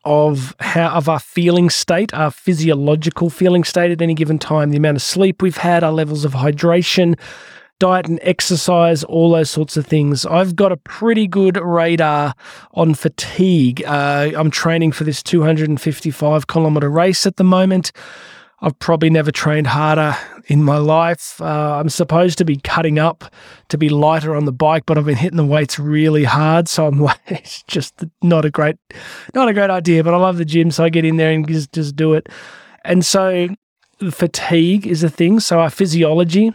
of 0.05 0.55
how 0.61 0.89
of 0.91 1.09
our 1.09 1.19
feeling 1.19 1.71
state, 1.71 2.13
our 2.15 2.31
physiological 2.31 3.31
feeling 3.31 3.65
state 3.65 3.91
at 3.91 4.03
any 4.03 4.15
given 4.15 4.39
time, 4.39 4.71
the 4.71 4.77
amount 4.77 4.97
of 4.97 5.03
sleep 5.03 5.43
we've 5.43 5.57
had, 5.57 5.83
our 5.83 5.93
levels 5.93 6.25
of 6.25 6.33
hydration, 6.33 7.19
diet 7.81 8.07
and 8.07 8.21
exercise, 8.23 9.03
all 9.03 9.33
those 9.33 9.51
sorts 9.51 9.77
of 9.77 9.85
things. 9.85 10.25
I've 10.25 10.55
got 10.55 10.71
a 10.71 10.77
pretty 10.77 11.27
good 11.27 11.57
radar 11.57 12.35
on 12.75 12.95
fatigue. 12.95 13.83
Uh, 13.85 14.31
I'm 14.37 14.53
training 14.53 14.93
for 14.93 15.03
this 15.03 15.21
255 15.25 16.47
kilometer 16.47 16.89
race 16.89 17.27
at 17.27 17.37
the 17.37 17.45
moment. 17.45 17.91
I've 18.63 18.79
probably 18.79 19.09
never 19.09 19.33
trained 19.33 19.67
harder 19.67 20.15
in 20.47 20.63
my 20.63 20.77
life. 20.77 21.41
Uh, 21.41 21.79
I'm 21.81 21.89
supposed 21.89 22.37
to 22.39 22.45
be 22.45 22.59
cutting 22.59 22.99
up 22.99 23.25
to 23.71 23.79
be 23.79 23.89
lighter 23.89 24.37
on 24.37 24.45
the 24.45 24.53
bike, 24.53 24.85
but 24.85 24.99
I've 24.99 25.07
been 25.07 25.17
hitting 25.17 25.39
the 25.39 25.47
weights 25.47 25.79
really 25.79 26.25
hard, 26.25 26.69
so 26.69 26.87
I'm 26.87 27.01
like, 27.01 27.19
it's 27.27 27.63
just 27.63 28.05
not 28.23 28.45
a 28.45 28.51
great, 28.51 28.77
not 29.35 29.49
a 29.49 29.55
great 29.55 29.71
idea. 29.71 30.05
But 30.05 30.13
I 30.13 30.19
love 30.19 30.37
the 30.37 30.45
gym, 30.45 30.71
so 30.71 30.85
I 30.85 30.91
get 30.91 31.07
in 31.07 31.17
there 31.17 31.33
and 31.33 31.49
just 31.49 31.73
just 31.73 31.97
do 31.97 32.13
it. 32.13 32.29
And 32.85 33.05
so 33.05 33.49
fatigue 34.11 34.87
is 34.87 35.03
a 35.03 35.11
thing. 35.11 35.41
So 35.41 35.61
our 35.61 35.71
physiology 35.71 36.53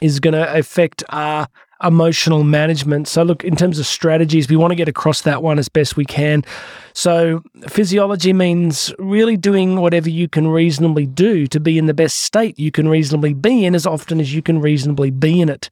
is 0.00 0.20
going 0.20 0.34
to 0.34 0.56
affect 0.56 1.02
our 1.10 1.48
emotional 1.82 2.42
management. 2.42 3.06
So, 3.06 3.22
look, 3.22 3.44
in 3.44 3.54
terms 3.54 3.78
of 3.78 3.86
strategies, 3.86 4.48
we 4.48 4.56
want 4.56 4.72
to 4.72 4.74
get 4.74 4.88
across 4.88 5.22
that 5.22 5.42
one 5.42 5.58
as 5.58 5.68
best 5.68 5.96
we 5.96 6.04
can. 6.04 6.44
So, 6.92 7.42
physiology 7.68 8.32
means 8.32 8.92
really 8.98 9.36
doing 9.36 9.76
whatever 9.76 10.10
you 10.10 10.28
can 10.28 10.48
reasonably 10.48 11.06
do 11.06 11.46
to 11.46 11.60
be 11.60 11.78
in 11.78 11.86
the 11.86 11.94
best 11.94 12.24
state 12.24 12.58
you 12.58 12.72
can 12.72 12.88
reasonably 12.88 13.32
be 13.32 13.64
in 13.64 13.74
as 13.74 13.86
often 13.86 14.20
as 14.20 14.34
you 14.34 14.42
can 14.42 14.60
reasonably 14.60 15.10
be 15.10 15.40
in 15.40 15.48
it. 15.48 15.70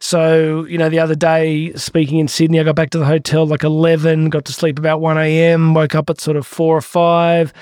So, 0.00 0.64
you 0.64 0.76
know, 0.76 0.88
the 0.88 0.98
other 0.98 1.14
day, 1.14 1.72
speaking 1.74 2.18
in 2.18 2.26
Sydney, 2.26 2.58
I 2.58 2.64
got 2.64 2.74
back 2.74 2.90
to 2.90 2.98
the 2.98 3.06
hotel 3.06 3.46
like 3.46 3.62
11, 3.62 4.30
got 4.30 4.44
to 4.46 4.52
sleep 4.52 4.78
about 4.78 5.00
1 5.00 5.18
a.m., 5.18 5.74
woke 5.74 5.94
up 5.94 6.10
at 6.10 6.20
sort 6.20 6.36
of 6.36 6.46
4 6.46 6.76
or 6.76 6.80
5 6.80 7.52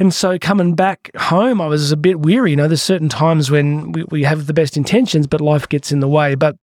and 0.00 0.14
so 0.14 0.38
coming 0.38 0.74
back 0.74 1.10
home, 1.14 1.60
I 1.60 1.66
was 1.66 1.92
a 1.92 1.96
bit 1.96 2.20
weary. 2.20 2.52
You 2.52 2.56
know, 2.56 2.68
there's 2.68 2.82
certain 2.82 3.10
times 3.10 3.50
when 3.50 3.92
we, 3.92 4.04
we 4.04 4.22
have 4.24 4.46
the 4.46 4.54
best 4.54 4.78
intentions, 4.78 5.26
but 5.26 5.42
life 5.42 5.68
gets 5.68 5.92
in 5.92 6.00
the 6.00 6.08
way. 6.08 6.34
But 6.34 6.56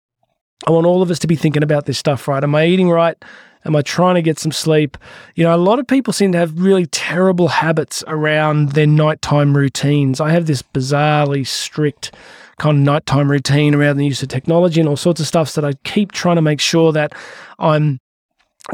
I 0.66 0.72
want 0.72 0.88
all 0.88 1.04
of 1.04 1.12
us 1.12 1.20
to 1.20 1.28
be 1.28 1.36
thinking 1.36 1.62
about 1.62 1.86
this 1.86 2.00
stuff, 2.00 2.28
right? 2.28 2.44
Am 2.44 2.56
I 2.56 2.66
eating 2.66 2.90
right? 2.90 3.16
Am 3.64 3.76
I 3.76 3.84
trying 3.84 4.16
to 4.16 4.24
get 4.24 4.40
some 4.40 4.52
sleep? 4.52 4.98
You 5.36 5.44
know, 5.44 5.56
a 5.56 5.58
lot 5.58 5.78
of 5.78 5.86
people 5.86 6.14
seem 6.14 6.32
to 6.32 6.38
have 6.40 6.60
really 6.60 6.88
terrible 6.88 7.48
habits 7.50 8.04
around 8.08 8.72
their 8.72 8.88
nighttime 8.88 9.56
routines. 9.56 10.20
I 10.20 10.32
have 10.32 10.48
this 10.48 10.64
bizarrely 10.64 11.46
strict 11.46 12.16
kind 12.58 12.78
of 12.78 12.84
nighttime 12.84 13.30
routine 13.30 13.76
around 13.76 13.98
the 13.98 14.06
use 14.06 14.24
of 14.24 14.30
technology 14.30 14.80
and 14.80 14.90
all 14.90 14.98
sorts 14.98 15.22
of 15.22 15.28
stuff 15.28 15.54
that 15.54 15.64
I 15.64 15.74
keep 15.84 16.12
trying 16.12 16.38
to 16.38 16.42
make 16.42 16.60
sure 16.60 16.92
that 16.92 17.14
I'm 17.60 18.00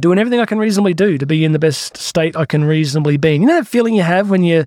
doing 0.01 0.19
everything 0.19 0.39
I 0.39 0.45
can 0.45 0.57
reasonably 0.57 0.93
do 0.93 1.17
to 1.17 1.25
be 1.25 1.45
in 1.45 1.51
the 1.51 1.59
best 1.59 1.97
state 1.97 2.35
I 2.35 2.45
can 2.45 2.63
reasonably 2.63 3.17
be. 3.17 3.33
You 3.33 3.45
know 3.45 3.55
that 3.55 3.67
feeling 3.67 3.95
you 3.95 4.03
have 4.03 4.29
when 4.29 4.43
you 4.43 4.65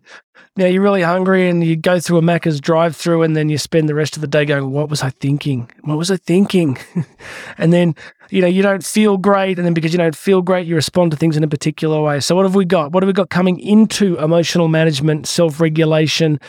you 0.56 0.64
know, 0.64 0.70
you're 0.70 0.82
really 0.82 1.02
hungry 1.02 1.50
and 1.50 1.62
you 1.62 1.76
go 1.76 2.00
through 2.00 2.16
a 2.16 2.22
Macca's 2.22 2.62
drive 2.62 2.96
through 2.96 3.22
and 3.22 3.36
then 3.36 3.50
you 3.50 3.58
spend 3.58 3.90
the 3.90 3.94
rest 3.94 4.16
of 4.16 4.22
the 4.22 4.26
day 4.26 4.46
going, 4.46 4.70
What 4.70 4.88
was 4.88 5.02
I 5.02 5.10
thinking? 5.10 5.70
What 5.82 5.98
was 5.98 6.10
I 6.10 6.16
thinking? 6.16 6.78
and 7.58 7.74
then, 7.74 7.94
you 8.30 8.40
know, 8.40 8.46
you 8.46 8.62
don't 8.62 8.82
feel 8.82 9.18
great. 9.18 9.58
And 9.58 9.66
then 9.66 9.74
because 9.74 9.92
you 9.92 9.98
don't 9.98 10.16
feel 10.16 10.40
great, 10.40 10.66
you 10.66 10.74
respond 10.74 11.10
to 11.10 11.16
things 11.16 11.36
in 11.36 11.44
a 11.44 11.48
particular 11.48 12.00
way. 12.00 12.20
So, 12.20 12.34
what 12.34 12.44
have 12.44 12.54
we 12.54 12.64
got? 12.64 12.92
What 12.92 13.02
have 13.02 13.06
we 13.06 13.12
got 13.12 13.28
coming 13.28 13.60
into 13.60 14.16
emotional 14.16 14.68
management, 14.68 15.26
self 15.26 15.60
regulation? 15.60 16.40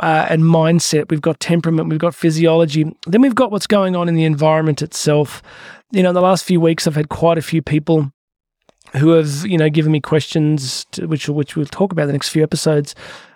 Uh, 0.00 0.26
and 0.30 0.42
mindset. 0.42 1.10
We've 1.10 1.20
got 1.20 1.38
temperament, 1.38 1.90
we've 1.90 1.98
got 1.98 2.14
physiology. 2.14 2.90
Then 3.06 3.20
we've 3.20 3.34
got 3.34 3.50
what's 3.50 3.66
going 3.66 3.94
on 3.94 4.08
in 4.08 4.14
the 4.14 4.24
environment 4.24 4.80
itself. 4.80 5.42
You 5.92 6.02
know, 6.02 6.08
in 6.08 6.14
the 6.14 6.22
last 6.22 6.44
few 6.44 6.58
weeks, 6.58 6.86
I've 6.86 6.94
had 6.94 7.10
quite 7.10 7.36
a 7.36 7.42
few 7.42 7.60
people 7.60 8.10
who 8.94 9.10
have 9.10 9.46
you 9.46 9.58
know 9.58 9.68
given 9.68 9.92
me 9.92 10.00
questions, 10.00 10.86
to, 10.92 11.06
which 11.06 11.28
which 11.28 11.54
we'll 11.54 11.66
talk 11.66 11.92
about 11.92 12.06
the 12.06 12.12
next 12.12 12.30
few 12.30 12.42
episodes 12.42 12.94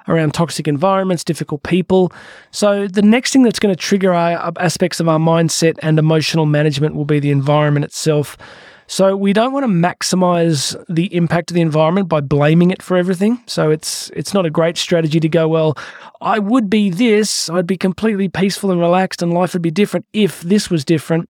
around 0.08 0.32
toxic 0.32 0.66
environments, 0.66 1.22
difficult 1.22 1.62
people. 1.64 2.10
So 2.52 2.88
the 2.88 3.02
next 3.02 3.32
thing 3.32 3.42
that's 3.42 3.58
going 3.58 3.74
to 3.74 3.80
trigger 3.80 4.14
our 4.14 4.52
aspects 4.58 5.00
of 5.00 5.08
our 5.08 5.18
mindset 5.18 5.78
and 5.82 5.98
emotional 5.98 6.46
management 6.46 6.94
will 6.94 7.04
be 7.04 7.20
the 7.20 7.30
environment 7.30 7.84
itself. 7.84 8.38
So 8.86 9.16
we 9.16 9.32
don't 9.32 9.52
want 9.52 9.64
to 9.64 9.68
maximize 9.68 10.82
the 10.88 11.14
impact 11.14 11.50
of 11.50 11.56
the 11.56 11.60
environment 11.60 12.08
by 12.08 12.20
blaming 12.20 12.70
it 12.70 12.82
for 12.82 12.96
everything. 12.96 13.42
So 13.46 13.70
it's 13.70 14.10
it's 14.16 14.32
not 14.32 14.46
a 14.46 14.50
great 14.50 14.78
strategy 14.78 15.20
to 15.20 15.28
go, 15.28 15.46
well, 15.46 15.76
I 16.22 16.38
would 16.38 16.70
be 16.70 16.88
this, 16.88 17.50
I'd 17.50 17.66
be 17.66 17.76
completely 17.76 18.28
peaceful 18.28 18.70
and 18.70 18.80
relaxed 18.80 19.20
and 19.20 19.34
life 19.34 19.52
would 19.52 19.62
be 19.62 19.70
different 19.70 20.06
if 20.14 20.40
this 20.40 20.70
was 20.70 20.86
different. 20.86 21.28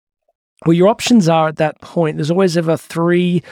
Well, 0.65 0.73
your 0.73 0.87
options 0.87 1.29
are 1.29 1.47
at 1.47 1.57
that 1.57 1.79
point. 1.81 2.17
There's 2.17 2.31
always 2.31 2.57
ever 2.57 2.75
three 2.75 3.43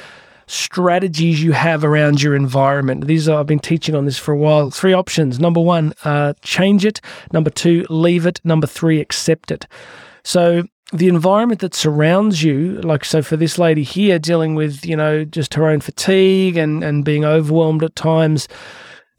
strategies 0.48 1.44
you 1.44 1.52
have 1.52 1.84
around 1.84 2.22
your 2.22 2.36
environment. 2.36 3.06
These 3.06 3.28
are, 3.28 3.40
I've 3.40 3.48
been 3.48 3.60
teaching 3.60 3.96
on 3.96 4.06
this 4.06 4.18
for 4.18 4.34
a 4.34 4.38
while. 4.38 4.72
Three 4.72 4.94
options. 4.94 5.40
Number 5.40 5.60
one, 5.60 5.94
uh, 6.04 6.34
change 6.42 6.86
it. 6.86 7.02
Number 7.34 7.50
two, 7.50 7.86
leave 7.90 8.26
it. 8.26 8.40
Number 8.44 8.68
three, 8.68 9.00
accept 9.00 9.52
it. 9.52 9.68
So 10.24 10.64
the 10.94 11.10
environment 11.10 11.60
that 11.62 11.76
surrounds 11.76 12.44
you, 12.44 12.80
like 12.82 13.04
so 13.04 13.22
for 13.22 13.36
this 13.36 13.58
lady 13.58 13.84
here 13.84 14.20
dealing 14.20 14.56
with, 14.56 14.86
you 14.86 14.96
know, 14.96 15.26
just 15.26 15.54
her 15.54 15.68
own 15.68 15.82
fatigue 15.82 16.56
and, 16.56 16.84
and 16.84 17.04
being 17.04 17.26
overwhelmed 17.26 17.84
at 17.84 17.96
times, 17.96 18.48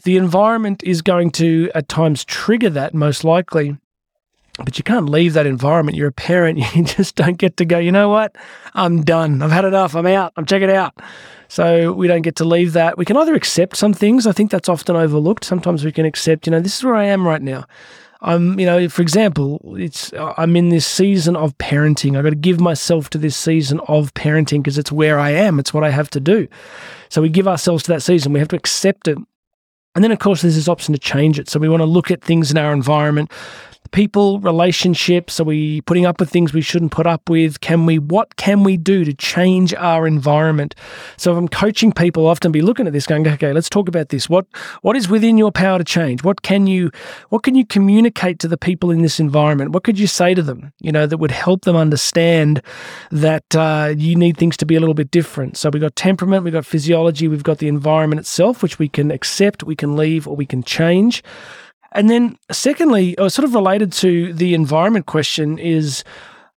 the 0.05 0.17
environment 0.17 0.83
is 0.83 1.03
going 1.03 1.31
to 1.33 1.71
at 1.75 1.89
times 1.89 2.25
trigger 2.25 2.71
that 2.71 2.95
most 2.95 3.23
likely 3.23 3.77
but 4.65 4.77
you 4.77 4.85
can't 4.85 5.09
leave 5.09 5.35
that 5.35 5.47
environment. 5.47 5.97
You're 5.97 6.09
a 6.09 6.13
parent. 6.13 6.59
You 6.75 6.85
just 6.85 7.17
don't 7.17 7.39
get 7.39 7.57
to 7.57 7.65
go, 7.65 7.79
you 7.79 7.91
know 7.91 8.09
what? 8.09 8.37
I'm 8.75 9.03
done. 9.03 9.43
I've 9.43 9.51
had 9.51 9.65
enough. 9.65 9.95
I'm 9.95 10.07
out. 10.07 10.33
I'm 10.37 10.47
checking 10.47 10.71
out. 10.71 10.95
So 11.49 11.93
we 11.93 12.07
don't 12.07 12.23
get 12.23 12.37
to 12.37 12.45
leave 12.45 12.75
that. 12.75 12.99
We 12.99 13.05
can 13.05 13.17
either 13.17 13.35
accept 13.35 13.77
some 13.77 13.95
things. 13.95 14.27
I 14.27 14.33
think 14.33 14.51
that's 14.51 14.69
often 14.69 14.97
overlooked. 14.97 15.45
Sometimes 15.45 15.85
we 15.85 15.93
can 15.93 16.05
accept, 16.05 16.47
you 16.47 16.51
know, 16.51 16.61
this 16.61 16.77
is 16.77 16.85
where 16.85 16.95
I 16.95 17.05
am 17.05 17.27
right 17.27 17.43
now. 17.43 17.65
I'm, 18.21 18.59
you 18.59 18.67
know, 18.67 18.89
for 18.89 19.03
example, 19.03 19.61
it's 19.79 20.13
I'm 20.15 20.57
in 20.57 20.71
this 20.71 20.87
season 20.87 21.37
of 21.37 21.57
parenting. 21.59 22.17
I've 22.17 22.25
got 22.25 22.31
to 22.31 22.37
give 22.37 22.61
myself 22.61 23.11
to 23.11 23.19
this 23.19 23.37
season 23.37 23.81
of 23.87 24.13
parenting 24.15 24.59
because 24.59 24.77
it's 24.77 24.91
where 24.91 25.19
I 25.19 25.31
am. 25.31 25.59
It's 25.59 25.73
what 25.73 25.85
I 25.85 25.91
have 25.91 26.11
to 26.11 26.21
do. 26.21 26.49
So 27.11 27.23
we 27.23 27.29
give 27.29 27.47
ourselves 27.47 27.85
to 27.85 27.93
that 27.93 28.03
season. 28.03 28.33
We 28.33 28.41
have 28.41 28.49
to 28.49 28.57
accept 28.57 29.09
it. 29.09 29.19
And 29.95 30.05
then, 30.05 30.13
of 30.13 30.19
course, 30.19 30.43
there's 30.43 30.57
this 30.57 30.69
option 30.69 30.93
to 30.95 30.99
change 30.99 31.39
it. 31.39 31.49
So 31.49 31.59
we 31.59 31.69
want 31.69 31.81
to 31.81 31.87
look 31.87 32.11
at 32.11 32.23
things 32.23 32.51
in 32.51 32.59
our 32.59 32.73
environment 32.73 33.33
people, 33.91 34.41
relationships? 34.41 35.41
Are 35.41 35.45
we 35.45 35.81
putting 35.83 36.07
up 36.07 36.21
with 36.21 36.31
things 36.31 36.53
we 36.53 36.61
shouldn't 36.61 36.93
put 36.93 37.07
up 37.07 37.29
with? 37.29 37.61
Can 37.61 37.87
we, 37.87 37.99
what 37.99 38.37
can 38.37 38.65
we 38.65 38.77
do 38.77 39.05
to 39.05 39.15
change 39.15 39.75
our 39.75 40.07
environment? 40.07 40.75
So 41.17 41.33
if 41.33 41.39
I'm 41.39 41.49
coaching 41.49 41.93
people, 41.93 42.25
I'll 42.25 42.31
often 42.31 42.53
be 42.53 42.63
looking 42.63 42.87
at 42.87 42.93
this 42.93 43.07
going, 43.07 43.27
okay, 43.27 43.53
let's 43.53 43.69
talk 43.69 43.89
about 43.89 44.09
this. 44.11 44.29
What, 44.29 44.47
what 44.83 44.97
is 44.97 45.09
within 45.09 45.39
your 45.39 45.53
power 45.53 45.79
to 45.79 45.85
change? 45.85 46.23
What 46.23 46.43
can 46.43 46.67
you, 46.67 46.91
what 47.31 47.43
can 47.43 47.55
you 47.55 47.65
communicate 47.67 48.39
to 48.41 48.49
the 48.49 48.59
people 48.59 48.91
in 48.91 49.03
this 49.03 49.21
environment? 49.21 49.73
What 49.73 49.85
could 49.85 49.99
you 49.99 50.07
say 50.07 50.35
to 50.35 50.43
them, 50.43 50.73
you 50.81 50.93
know, 50.93 51.07
that 51.07 51.19
would 51.19 51.31
help 51.31 51.63
them 51.63 51.77
understand 51.77 52.63
that 53.11 53.55
uh, 53.57 53.95
you 53.97 54.17
need 54.17 54.37
things 54.37 54.57
to 54.59 54.67
be 54.67 54.77
a 54.77 54.81
little 54.81 54.95
bit 54.95 55.11
different? 55.11 55.57
So 55.57 55.71
we've 55.71 55.83
got 55.83 55.97
temperament, 55.97 56.45
we've 56.45 56.53
got 56.53 56.67
physiology, 56.67 57.29
we've 57.29 57.43
got 57.43 57.59
the 57.59 57.69
environment 57.69 58.21
itself, 58.21 58.63
which 58.63 58.79
we 58.79 58.89
can 58.89 59.11
accept, 59.11 59.63
we 59.63 59.77
can 59.77 59.97
leave, 59.97 60.27
or 60.29 60.37
we 60.37 60.47
can 60.47 60.63
change. 60.63 61.23
And 61.93 62.11
then, 62.11 62.39
secondly, 62.51 63.19
or 63.19 63.31
sort 63.31 63.45
of 63.45 63.55
related 63.55 63.93
to 63.95 64.33
the 64.33 64.55
environment 64.55 65.07
question, 65.07 65.59
is 65.59 66.05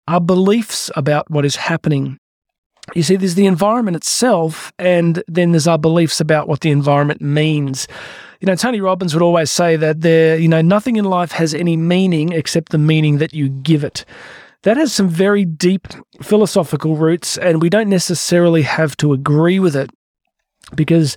our 0.08 0.20
beliefs 0.20 0.90
about 0.96 1.30
what 1.30 1.46
is 1.46 1.56
happening. 1.56 2.18
You 2.96 3.04
see, 3.04 3.16
there's 3.16 3.36
the 3.36 3.46
environment 3.46 3.96
itself, 3.96 4.74
and 4.80 5.24
then 5.28 5.52
there's 5.52 5.68
our 5.68 5.78
beliefs 5.78 6.20
about 6.20 6.48
what 6.48 6.62
the 6.62 6.72
environment 6.72 7.22
means. 7.22 7.88
You 8.42 8.48
know, 8.48 8.56
Tony 8.56 8.82
Robbins 8.82 9.14
would 9.14 9.22
always 9.22 9.52
say 9.52 9.76
that 9.76 10.02
there, 10.02 10.38
you 10.38 10.48
know, 10.48 10.62
nothing 10.62 10.96
in 10.96 11.06
life 11.06 11.32
has 11.34 11.54
any 11.54 11.78
meaning 11.78 12.32
except 12.32 12.72
the 12.72 12.78
meaning 12.78 13.20
that 13.20 13.34
you 13.34 13.50
give 13.50 13.84
it. 13.84 14.06
That 14.64 14.78
has 14.78 14.92
some 14.92 15.08
very 15.08 15.46
deep 15.46 15.88
philosophical 16.22 16.96
roots, 16.96 17.38
and 17.38 17.62
we 17.62 17.70
don't 17.70 17.90
necessarily 17.90 18.64
have 18.64 18.98
to 18.98 19.14
agree 19.14 19.60
with 19.60 19.76
it 19.76 19.92
because 20.76 21.16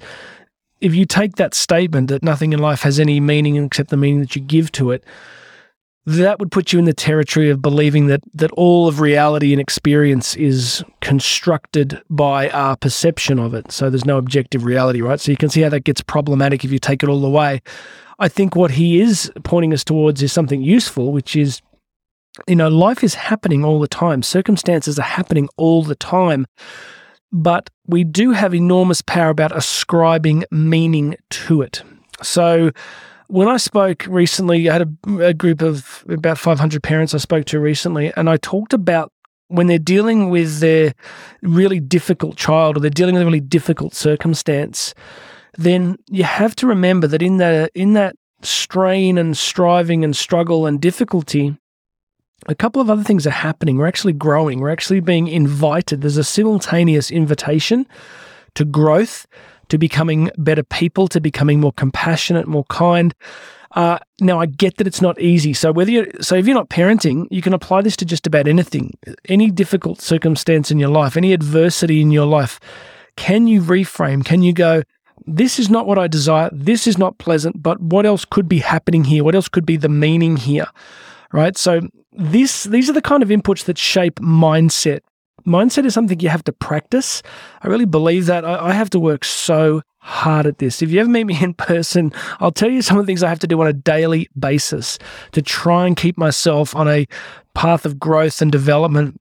if 0.82 0.94
you 0.94 1.06
take 1.06 1.36
that 1.36 1.54
statement 1.54 2.08
that 2.08 2.22
nothing 2.22 2.52
in 2.52 2.58
life 2.58 2.82
has 2.82 2.98
any 2.98 3.20
meaning 3.20 3.56
except 3.56 3.90
the 3.90 3.96
meaning 3.96 4.20
that 4.20 4.34
you 4.34 4.42
give 4.42 4.72
to 4.72 4.90
it, 4.90 5.04
that 6.04 6.40
would 6.40 6.50
put 6.50 6.72
you 6.72 6.80
in 6.80 6.84
the 6.84 6.92
territory 6.92 7.48
of 7.48 7.62
believing 7.62 8.08
that 8.08 8.20
that 8.34 8.50
all 8.52 8.88
of 8.88 8.98
reality 8.98 9.52
and 9.52 9.60
experience 9.60 10.34
is 10.36 10.82
constructed 11.00 12.02
by 12.10 12.50
our 12.50 12.76
perception 12.76 13.38
of 13.38 13.54
it. 13.54 13.70
So 13.70 13.88
there's 13.88 14.04
no 14.04 14.18
objective 14.18 14.64
reality, 14.64 15.00
right? 15.00 15.20
So 15.20 15.30
you 15.30 15.36
can 15.36 15.48
see 15.48 15.60
how 15.60 15.68
that 15.68 15.84
gets 15.84 16.02
problematic 16.02 16.64
if 16.64 16.72
you 16.72 16.80
take 16.80 17.04
it 17.04 17.08
all 17.08 17.24
away. 17.24 17.62
I 18.18 18.28
think 18.28 18.56
what 18.56 18.72
he 18.72 19.00
is 19.00 19.30
pointing 19.44 19.72
us 19.72 19.84
towards 19.84 20.20
is 20.20 20.32
something 20.32 20.62
useful, 20.62 21.12
which 21.12 21.36
is 21.36 21.62
you 22.48 22.56
know, 22.56 22.68
life 22.68 23.04
is 23.04 23.14
happening 23.14 23.62
all 23.62 23.78
the 23.78 23.86
time. 23.86 24.22
Circumstances 24.22 24.98
are 24.98 25.02
happening 25.02 25.48
all 25.56 25.82
the 25.82 25.94
time 25.94 26.46
but 27.32 27.70
we 27.86 28.04
do 28.04 28.32
have 28.32 28.54
enormous 28.54 29.02
power 29.02 29.30
about 29.30 29.56
ascribing 29.56 30.44
meaning 30.50 31.16
to 31.30 31.62
it. 31.62 31.82
So, 32.22 32.70
when 33.28 33.48
I 33.48 33.56
spoke 33.56 34.06
recently, 34.08 34.68
I 34.68 34.74
had 34.74 34.96
a, 35.06 35.18
a, 35.28 35.34
group 35.34 35.62
of 35.62 36.04
about 36.08 36.36
500 36.36 36.82
parents 36.82 37.14
I 37.14 37.18
spoke 37.18 37.46
to 37.46 37.58
recently, 37.58 38.12
and 38.14 38.28
I 38.28 38.36
talked 38.36 38.74
about 38.74 39.10
when 39.48 39.68
they're 39.68 39.78
dealing 39.78 40.28
with 40.28 40.60
their 40.60 40.94
really 41.40 41.80
difficult 41.80 42.36
child 42.36 42.76
or 42.76 42.80
they're 42.80 42.90
dealing 42.90 43.14
with 43.14 43.22
a 43.22 43.26
really 43.26 43.40
difficult 43.40 43.94
circumstance, 43.94 44.94
then 45.56 45.96
you 46.08 46.24
have 46.24 46.54
to 46.56 46.66
remember 46.66 47.06
that 47.06 47.22
in 47.22 47.38
that 47.38 47.70
in 47.74 47.94
that 47.94 48.16
strain 48.42 49.18
and 49.18 49.36
striving 49.36 50.04
and 50.04 50.16
struggle 50.16 50.66
and 50.66 50.80
difficulty, 50.80 51.56
a 52.46 52.54
couple 52.54 52.82
of 52.82 52.90
other 52.90 53.04
things 53.04 53.26
are 53.26 53.30
happening. 53.30 53.76
We're 53.76 53.86
actually 53.86 54.14
growing. 54.14 54.60
We're 54.60 54.70
actually 54.70 55.00
being 55.00 55.28
invited. 55.28 56.00
There's 56.00 56.16
a 56.16 56.24
simultaneous 56.24 57.10
invitation 57.10 57.86
to 58.54 58.64
growth, 58.64 59.26
to 59.68 59.78
becoming 59.78 60.30
better 60.36 60.62
people, 60.62 61.08
to 61.08 61.20
becoming 61.20 61.60
more 61.60 61.72
compassionate, 61.72 62.46
more 62.46 62.64
kind. 62.64 63.14
Uh, 63.72 63.98
now, 64.20 64.38
I 64.38 64.46
get 64.46 64.76
that 64.76 64.86
it's 64.86 65.00
not 65.00 65.20
easy. 65.20 65.54
So 65.54 65.72
whether 65.72 65.90
you 65.90 66.10
so 66.20 66.34
if 66.34 66.46
you're 66.46 66.54
not 66.54 66.68
parenting, 66.68 67.26
you 67.30 67.40
can 67.40 67.54
apply 67.54 67.82
this 67.82 67.96
to 67.98 68.04
just 68.04 68.26
about 68.26 68.46
anything, 68.46 68.98
any 69.28 69.50
difficult 69.50 70.00
circumstance 70.00 70.70
in 70.70 70.78
your 70.78 70.90
life, 70.90 71.16
any 71.16 71.32
adversity 71.32 72.00
in 72.00 72.10
your 72.10 72.26
life. 72.26 72.60
Can 73.16 73.46
you 73.46 73.62
reframe? 73.62 74.24
Can 74.24 74.42
you 74.42 74.52
go? 74.52 74.82
This 75.26 75.58
is 75.58 75.70
not 75.70 75.86
what 75.86 75.98
I 75.98 76.08
desire. 76.08 76.50
This 76.52 76.86
is 76.86 76.98
not 76.98 77.18
pleasant. 77.18 77.62
But 77.62 77.80
what 77.80 78.04
else 78.04 78.24
could 78.24 78.48
be 78.48 78.58
happening 78.58 79.04
here? 79.04 79.24
What 79.24 79.34
else 79.34 79.48
could 79.48 79.64
be 79.64 79.76
the 79.76 79.88
meaning 79.88 80.36
here? 80.36 80.66
Right. 81.32 81.56
So 81.56 81.80
this 82.12 82.64
these 82.64 82.90
are 82.90 82.92
the 82.92 83.02
kind 83.02 83.22
of 83.22 83.30
inputs 83.30 83.64
that 83.64 83.78
shape 83.78 84.16
mindset. 84.16 85.00
Mindset 85.46 85.86
is 85.86 85.94
something 85.94 86.20
you 86.20 86.28
have 86.28 86.44
to 86.44 86.52
practice. 86.52 87.22
I 87.62 87.68
really 87.68 87.86
believe 87.86 88.26
that. 88.26 88.44
I, 88.44 88.68
I 88.68 88.72
have 88.72 88.90
to 88.90 89.00
work 89.00 89.24
so 89.24 89.82
hard 89.98 90.46
at 90.46 90.58
this. 90.58 90.82
If 90.82 90.90
you 90.90 91.00
ever 91.00 91.08
meet 91.08 91.24
me 91.24 91.38
in 91.42 91.54
person, 91.54 92.12
I'll 92.38 92.52
tell 92.52 92.70
you 92.70 92.82
some 92.82 92.98
of 92.98 93.04
the 93.04 93.10
things 93.10 93.22
I 93.22 93.28
have 93.28 93.38
to 93.40 93.46
do 93.46 93.60
on 93.60 93.66
a 93.66 93.72
daily 93.72 94.28
basis 94.38 94.98
to 95.32 95.42
try 95.42 95.86
and 95.86 95.96
keep 95.96 96.18
myself 96.18 96.76
on 96.76 96.86
a 96.86 97.06
path 97.54 97.86
of 97.86 97.98
growth 97.98 98.42
and 98.42 98.52
development. 98.52 99.20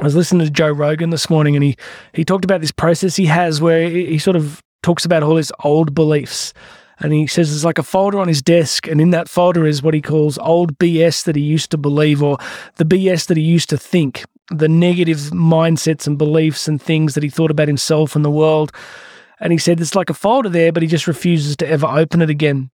I 0.00 0.04
was 0.04 0.16
listening 0.16 0.46
to 0.46 0.52
Joe 0.52 0.70
Rogan 0.70 1.10
this 1.10 1.28
morning 1.28 1.56
and 1.56 1.62
he 1.62 1.76
he 2.14 2.24
talked 2.24 2.44
about 2.44 2.62
this 2.62 2.72
process 2.72 3.16
he 3.16 3.26
has 3.26 3.60
where 3.60 3.88
he, 3.88 4.06
he 4.06 4.18
sort 4.18 4.36
of 4.36 4.62
talks 4.82 5.04
about 5.04 5.22
all 5.22 5.36
his 5.36 5.52
old 5.62 5.94
beliefs 5.94 6.54
and 7.00 7.12
he 7.12 7.26
says 7.26 7.50
there's 7.50 7.64
like 7.64 7.78
a 7.78 7.82
folder 7.82 8.18
on 8.18 8.28
his 8.28 8.42
desk, 8.42 8.86
and 8.86 9.00
in 9.00 9.10
that 9.10 9.28
folder 9.28 9.66
is 9.66 9.82
what 9.82 9.94
he 9.94 10.02
calls 10.02 10.38
old 10.38 10.78
BS 10.78 11.24
that 11.24 11.36
he 11.36 11.42
used 11.42 11.70
to 11.70 11.78
believe 11.78 12.22
or 12.22 12.38
the 12.76 12.84
BS 12.84 13.26
that 13.26 13.36
he 13.36 13.42
used 13.42 13.70
to 13.70 13.78
think, 13.78 14.24
the 14.50 14.68
negative 14.68 15.18
mindsets 15.32 16.06
and 16.06 16.18
beliefs 16.18 16.68
and 16.68 16.80
things 16.80 17.14
that 17.14 17.22
he 17.22 17.30
thought 17.30 17.50
about 17.50 17.68
himself 17.68 18.14
and 18.14 18.24
the 18.24 18.30
world. 18.30 18.72
And 19.40 19.52
he 19.52 19.58
said 19.58 19.80
it's 19.80 19.94
like 19.94 20.10
a 20.10 20.14
folder 20.14 20.50
there, 20.50 20.72
but 20.72 20.82
he 20.82 20.88
just 20.88 21.06
refuses 21.06 21.56
to 21.56 21.68
ever 21.68 21.86
open 21.86 22.20
it 22.20 22.28
again. 22.28 22.70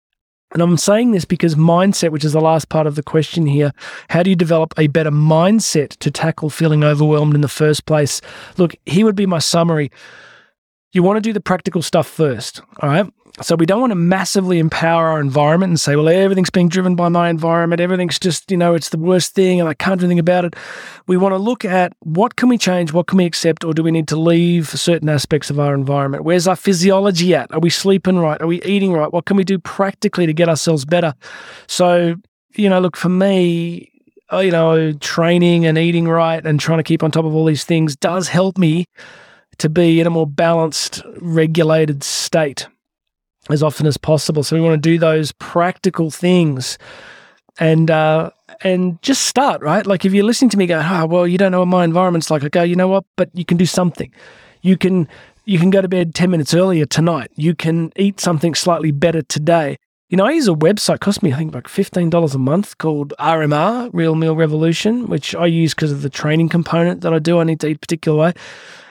And 0.52 0.62
I'm 0.62 0.76
saying 0.76 1.12
this 1.12 1.24
because 1.24 1.54
mindset, 1.54 2.10
which 2.10 2.24
is 2.24 2.34
the 2.34 2.40
last 2.40 2.68
part 2.68 2.86
of 2.86 2.94
the 2.94 3.02
question 3.02 3.46
here, 3.46 3.72
how 4.10 4.22
do 4.22 4.30
you 4.30 4.36
develop 4.36 4.74
a 4.76 4.86
better 4.86 5.10
mindset 5.10 5.96
to 5.98 6.10
tackle 6.10 6.50
feeling 6.50 6.84
overwhelmed 6.84 7.34
in 7.34 7.40
the 7.40 7.48
first 7.48 7.86
place? 7.86 8.20
Look, 8.58 8.76
here 8.84 9.06
would 9.06 9.16
be 9.16 9.26
my 9.26 9.38
summary 9.38 9.90
you 10.92 11.02
want 11.02 11.16
to 11.16 11.20
do 11.22 11.32
the 11.32 11.40
practical 11.40 11.82
stuff 11.82 12.06
first. 12.06 12.60
All 12.80 12.88
right. 12.88 13.10
So 13.40 13.56
we 13.56 13.64
don't 13.64 13.80
want 13.80 13.92
to 13.92 13.96
massively 13.96 14.58
empower 14.58 15.08
our 15.08 15.20
environment 15.20 15.70
and 15.70 15.80
say, 15.80 15.96
well, 15.96 16.08
everything's 16.08 16.50
being 16.50 16.68
driven 16.68 16.94
by 16.94 17.08
my 17.08 17.30
environment. 17.30 17.80
Everything's 17.80 18.18
just, 18.18 18.50
you 18.50 18.58
know, 18.58 18.74
it's 18.74 18.90
the 18.90 18.98
worst 18.98 19.34
thing 19.34 19.58
and 19.58 19.68
I 19.68 19.74
can't 19.74 19.98
do 19.98 20.04
anything 20.04 20.18
about 20.18 20.44
it. 20.44 20.54
We 21.06 21.16
want 21.16 21.32
to 21.32 21.38
look 21.38 21.64
at 21.64 21.94
what 22.00 22.36
can 22.36 22.50
we 22.50 22.58
change? 22.58 22.92
What 22.92 23.06
can 23.06 23.16
we 23.16 23.24
accept? 23.24 23.64
Or 23.64 23.72
do 23.72 23.82
we 23.82 23.90
need 23.90 24.06
to 24.08 24.16
leave 24.16 24.68
certain 24.68 25.08
aspects 25.08 25.48
of 25.48 25.58
our 25.58 25.74
environment? 25.74 26.24
Where's 26.24 26.46
our 26.46 26.56
physiology 26.56 27.34
at? 27.34 27.50
Are 27.54 27.60
we 27.60 27.70
sleeping 27.70 28.18
right? 28.18 28.40
Are 28.42 28.46
we 28.46 28.60
eating 28.62 28.92
right? 28.92 29.10
What 29.10 29.24
can 29.24 29.38
we 29.38 29.44
do 29.44 29.58
practically 29.58 30.26
to 30.26 30.34
get 30.34 30.50
ourselves 30.50 30.84
better? 30.84 31.14
So, 31.68 32.16
you 32.54 32.68
know, 32.68 32.80
look, 32.80 32.98
for 32.98 33.08
me, 33.08 33.90
uh, 34.30 34.40
you 34.40 34.50
know, 34.50 34.92
training 34.92 35.64
and 35.64 35.78
eating 35.78 36.06
right 36.06 36.44
and 36.44 36.60
trying 36.60 36.80
to 36.80 36.84
keep 36.84 37.02
on 37.02 37.10
top 37.10 37.24
of 37.24 37.34
all 37.34 37.46
these 37.46 37.64
things 37.64 37.96
does 37.96 38.28
help 38.28 38.58
me 38.58 38.84
to 39.56 39.70
be 39.70 40.00
in 40.00 40.06
a 40.06 40.10
more 40.10 40.26
balanced, 40.26 41.02
regulated 41.18 42.04
state 42.04 42.68
as 43.50 43.62
often 43.62 43.86
as 43.86 43.96
possible. 43.96 44.42
So 44.42 44.56
we 44.56 44.62
want 44.62 44.82
to 44.82 44.90
do 44.90 44.98
those 44.98 45.32
practical 45.32 46.10
things 46.10 46.78
and 47.58 47.90
uh, 47.90 48.30
and 48.62 49.00
just 49.02 49.24
start 49.24 49.62
right. 49.62 49.86
Like 49.86 50.04
if 50.04 50.12
you're 50.12 50.24
listening 50.24 50.50
to 50.50 50.56
me, 50.56 50.66
go, 50.66 50.80
oh 50.82 51.06
well, 51.06 51.26
you 51.26 51.38
don't 51.38 51.52
know 51.52 51.60
what 51.60 51.68
my 51.68 51.84
environment's 51.84 52.30
like. 52.30 52.44
I 52.44 52.48
go, 52.48 52.62
you 52.62 52.76
know 52.76 52.88
what? 52.88 53.04
But 53.16 53.30
you 53.34 53.44
can 53.44 53.56
do 53.56 53.66
something. 53.66 54.12
You 54.62 54.76
can 54.76 55.08
you 55.44 55.58
can 55.58 55.70
go 55.70 55.80
to 55.80 55.88
bed 55.88 56.14
ten 56.14 56.30
minutes 56.30 56.54
earlier 56.54 56.86
tonight. 56.86 57.30
You 57.34 57.54
can 57.54 57.92
eat 57.96 58.20
something 58.20 58.54
slightly 58.54 58.90
better 58.90 59.22
today. 59.22 59.76
You 60.08 60.16
know, 60.18 60.26
I 60.26 60.32
use 60.32 60.46
a 60.46 60.52
website, 60.52 61.00
cost 61.00 61.22
me, 61.22 61.32
I 61.32 61.38
think, 61.38 61.54
like 61.54 61.68
$15 61.68 62.34
a 62.34 62.38
month 62.38 62.76
called 62.76 63.14
RMR, 63.18 63.88
Real 63.94 64.14
Meal 64.14 64.36
Revolution, 64.36 65.06
which 65.06 65.34
I 65.34 65.46
use 65.46 65.72
because 65.72 65.90
of 65.90 66.02
the 66.02 66.10
training 66.10 66.50
component 66.50 67.00
that 67.00 67.14
I 67.14 67.18
do. 67.18 67.38
I 67.38 67.44
need 67.44 67.60
to 67.60 67.68
eat 67.68 67.76
a 67.76 67.80
particular 67.80 68.18
way. 68.18 68.32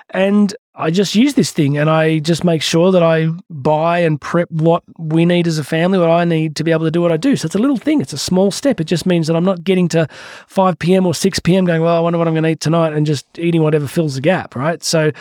And 0.09 0.55
I 0.73 0.89
just 0.89 1.15
use 1.15 1.33
this 1.33 1.51
thing 1.51 1.77
and 1.77 1.89
I 1.89 2.19
just 2.19 2.45
make 2.45 2.61
sure 2.61 2.93
that 2.93 3.03
I 3.03 3.27
buy 3.49 3.99
and 3.99 4.19
prep 4.19 4.49
what 4.51 4.83
we 4.97 5.25
need 5.25 5.45
as 5.45 5.57
a 5.57 5.65
family, 5.65 5.99
what 5.99 6.09
I 6.09 6.23
need 6.23 6.55
to 6.55 6.63
be 6.63 6.71
able 6.71 6.85
to 6.85 6.91
do 6.91 7.01
what 7.01 7.11
I 7.11 7.17
do. 7.17 7.35
So 7.35 7.45
it's 7.45 7.55
a 7.55 7.59
little 7.59 7.75
thing, 7.75 7.99
it's 7.99 8.13
a 8.13 8.17
small 8.17 8.51
step. 8.51 8.79
It 8.79 8.85
just 8.85 9.05
means 9.05 9.27
that 9.27 9.35
I'm 9.35 9.43
not 9.43 9.65
getting 9.65 9.89
to 9.89 10.07
5 10.47 10.79
p.m. 10.79 11.05
or 11.05 11.13
6 11.13 11.39
p.m. 11.39 11.65
going, 11.65 11.81
well, 11.81 11.97
I 11.97 11.99
wonder 11.99 12.17
what 12.17 12.27
I'm 12.27 12.33
going 12.33 12.43
to 12.43 12.51
eat 12.51 12.61
tonight 12.61 12.93
and 12.93 13.05
just 13.05 13.25
eating 13.37 13.63
whatever 13.63 13.85
fills 13.85 14.15
the 14.15 14.21
gap, 14.21 14.55
right? 14.55 14.81
So 14.81 15.11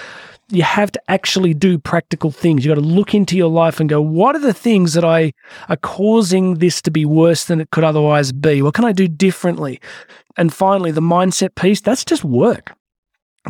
you 0.50 0.62
have 0.62 0.92
to 0.92 1.02
actually 1.08 1.52
do 1.52 1.78
practical 1.78 2.30
things. 2.30 2.64
You 2.64 2.70
got 2.70 2.80
to 2.80 2.86
look 2.86 3.12
into 3.12 3.36
your 3.36 3.50
life 3.50 3.80
and 3.80 3.90
go, 3.90 4.00
what 4.00 4.36
are 4.36 4.40
the 4.40 4.54
things 4.54 4.94
that 4.94 5.04
I 5.04 5.32
are 5.68 5.76
causing 5.76 6.54
this 6.54 6.80
to 6.82 6.92
be 6.92 7.04
worse 7.04 7.46
than 7.46 7.60
it 7.60 7.70
could 7.70 7.84
otherwise 7.84 8.30
be? 8.30 8.62
What 8.62 8.74
can 8.74 8.84
I 8.84 8.92
do 8.92 9.08
differently? 9.08 9.80
And 10.36 10.54
finally, 10.54 10.92
the 10.92 11.00
mindset 11.00 11.56
piece, 11.56 11.80
that's 11.80 12.04
just 12.04 12.22
work 12.22 12.72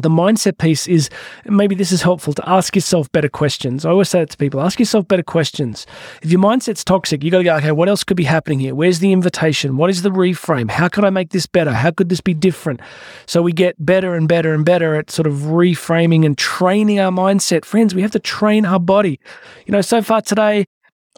the 0.00 0.08
mindset 0.08 0.58
piece 0.58 0.86
is 0.86 1.10
maybe 1.46 1.74
this 1.74 1.90
is 1.90 2.02
helpful 2.02 2.32
to 2.32 2.48
ask 2.48 2.76
yourself 2.76 3.10
better 3.10 3.28
questions. 3.28 3.84
I 3.84 3.90
always 3.90 4.08
say 4.08 4.22
it 4.22 4.30
to 4.30 4.36
people 4.36 4.60
ask 4.60 4.78
yourself 4.78 5.08
better 5.08 5.24
questions. 5.24 5.84
If 6.22 6.30
your 6.30 6.40
mindset's 6.40 6.84
toxic, 6.84 7.24
you 7.24 7.30
got 7.32 7.38
to 7.38 7.44
go, 7.44 7.56
okay, 7.56 7.72
what 7.72 7.88
else 7.88 8.04
could 8.04 8.16
be 8.16 8.24
happening 8.24 8.60
here? 8.60 8.72
Where's 8.72 9.00
the 9.00 9.12
invitation? 9.12 9.76
What 9.76 9.90
is 9.90 10.02
the 10.02 10.10
reframe? 10.10 10.70
How 10.70 10.88
could 10.88 11.04
I 11.04 11.10
make 11.10 11.30
this 11.30 11.46
better? 11.46 11.72
How 11.72 11.90
could 11.90 12.08
this 12.08 12.20
be 12.20 12.34
different? 12.34 12.80
So 13.26 13.42
we 13.42 13.52
get 13.52 13.84
better 13.84 14.14
and 14.14 14.28
better 14.28 14.54
and 14.54 14.64
better 14.64 14.94
at 14.94 15.10
sort 15.10 15.26
of 15.26 15.34
reframing 15.34 16.24
and 16.24 16.38
training 16.38 17.00
our 17.00 17.10
mindset. 17.10 17.64
Friends, 17.64 17.92
we 17.92 18.02
have 18.02 18.12
to 18.12 18.20
train 18.20 18.64
our 18.64 18.80
body. 18.80 19.18
You 19.66 19.72
know, 19.72 19.80
so 19.80 20.02
far 20.02 20.20
today, 20.22 20.66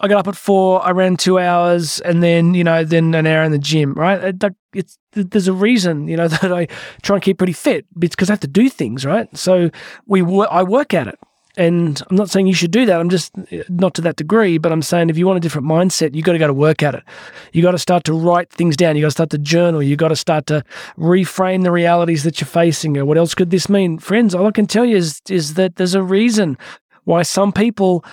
I 0.02 0.08
got 0.08 0.18
up 0.18 0.28
at 0.28 0.36
four, 0.36 0.84
I 0.84 0.90
ran 0.90 1.16
two 1.16 1.38
hours, 1.38 2.00
and 2.00 2.22
then 2.22 2.54
you 2.54 2.64
know, 2.64 2.84
then 2.84 3.14
an 3.14 3.26
hour 3.26 3.44
in 3.44 3.52
the 3.52 3.58
gym. 3.58 3.94
Right? 3.94 4.34
It's 4.74 4.98
there's 5.12 5.48
a 5.48 5.52
reason 5.52 6.08
you 6.08 6.16
know 6.16 6.28
that 6.42 6.52
I 6.52 6.66
try 7.02 7.16
and 7.16 7.22
keep 7.22 7.38
pretty 7.38 7.52
fit 7.52 7.86
because 7.98 8.28
I 8.28 8.32
have 8.32 8.40
to 8.40 8.48
do 8.48 8.68
things 8.68 9.06
right. 9.06 9.34
So 9.36 9.70
we 10.06 10.22
I 10.22 10.64
work 10.64 10.92
at 10.92 11.06
it, 11.06 11.18
and 11.56 12.02
I'm 12.10 12.16
not 12.16 12.30
saying 12.30 12.48
you 12.48 12.54
should 12.54 12.70
do 12.72 12.84
that. 12.86 12.98
I'm 12.98 13.10
just 13.10 13.32
eh, 13.50 13.62
not 13.68 13.94
to 13.94 14.00
that 14.02 14.16
degree, 14.16 14.58
but 14.58 14.72
I'm 14.72 14.82
saying 14.82 15.10
if 15.10 15.16
you 15.16 15.26
want 15.26 15.36
a 15.36 15.40
different 15.40 15.68
mindset, 15.68 16.14
you've 16.14 16.24
got 16.24 16.32
to 16.32 16.38
go 16.38 16.46
to 16.46 16.54
work 16.54 16.82
at 16.82 16.94
it. 16.94 17.04
You 17.52 17.62
got 17.62 17.72
to 17.72 17.78
start 17.78 18.02
to 18.04 18.12
write 18.12 18.50
things 18.50 18.76
down. 18.76 18.96
You 18.96 19.02
got 19.02 19.08
to 19.08 19.12
start 19.12 19.30
to 19.30 19.38
journal. 19.38 19.82
You 19.82 19.94
got 19.94 20.08
to 20.08 20.16
start 20.16 20.46
to 20.46 20.64
reframe 20.98 21.62
the 21.62 21.70
realities 21.70 22.24
that 22.24 22.40
you're 22.40 22.48
facing. 22.48 22.96
Or 22.96 23.04
what 23.04 23.18
else 23.18 23.34
could 23.34 23.50
this 23.50 23.68
mean, 23.68 23.98
friends? 23.98 24.34
All 24.34 24.46
I 24.46 24.50
can 24.50 24.66
tell 24.66 24.84
you 24.84 24.96
is 24.96 25.20
is 25.28 25.54
that 25.54 25.76
there's 25.76 25.94
a 25.94 26.02
reason 26.02 26.58
why 27.04 27.22
some 27.22 27.52
people 27.52 28.04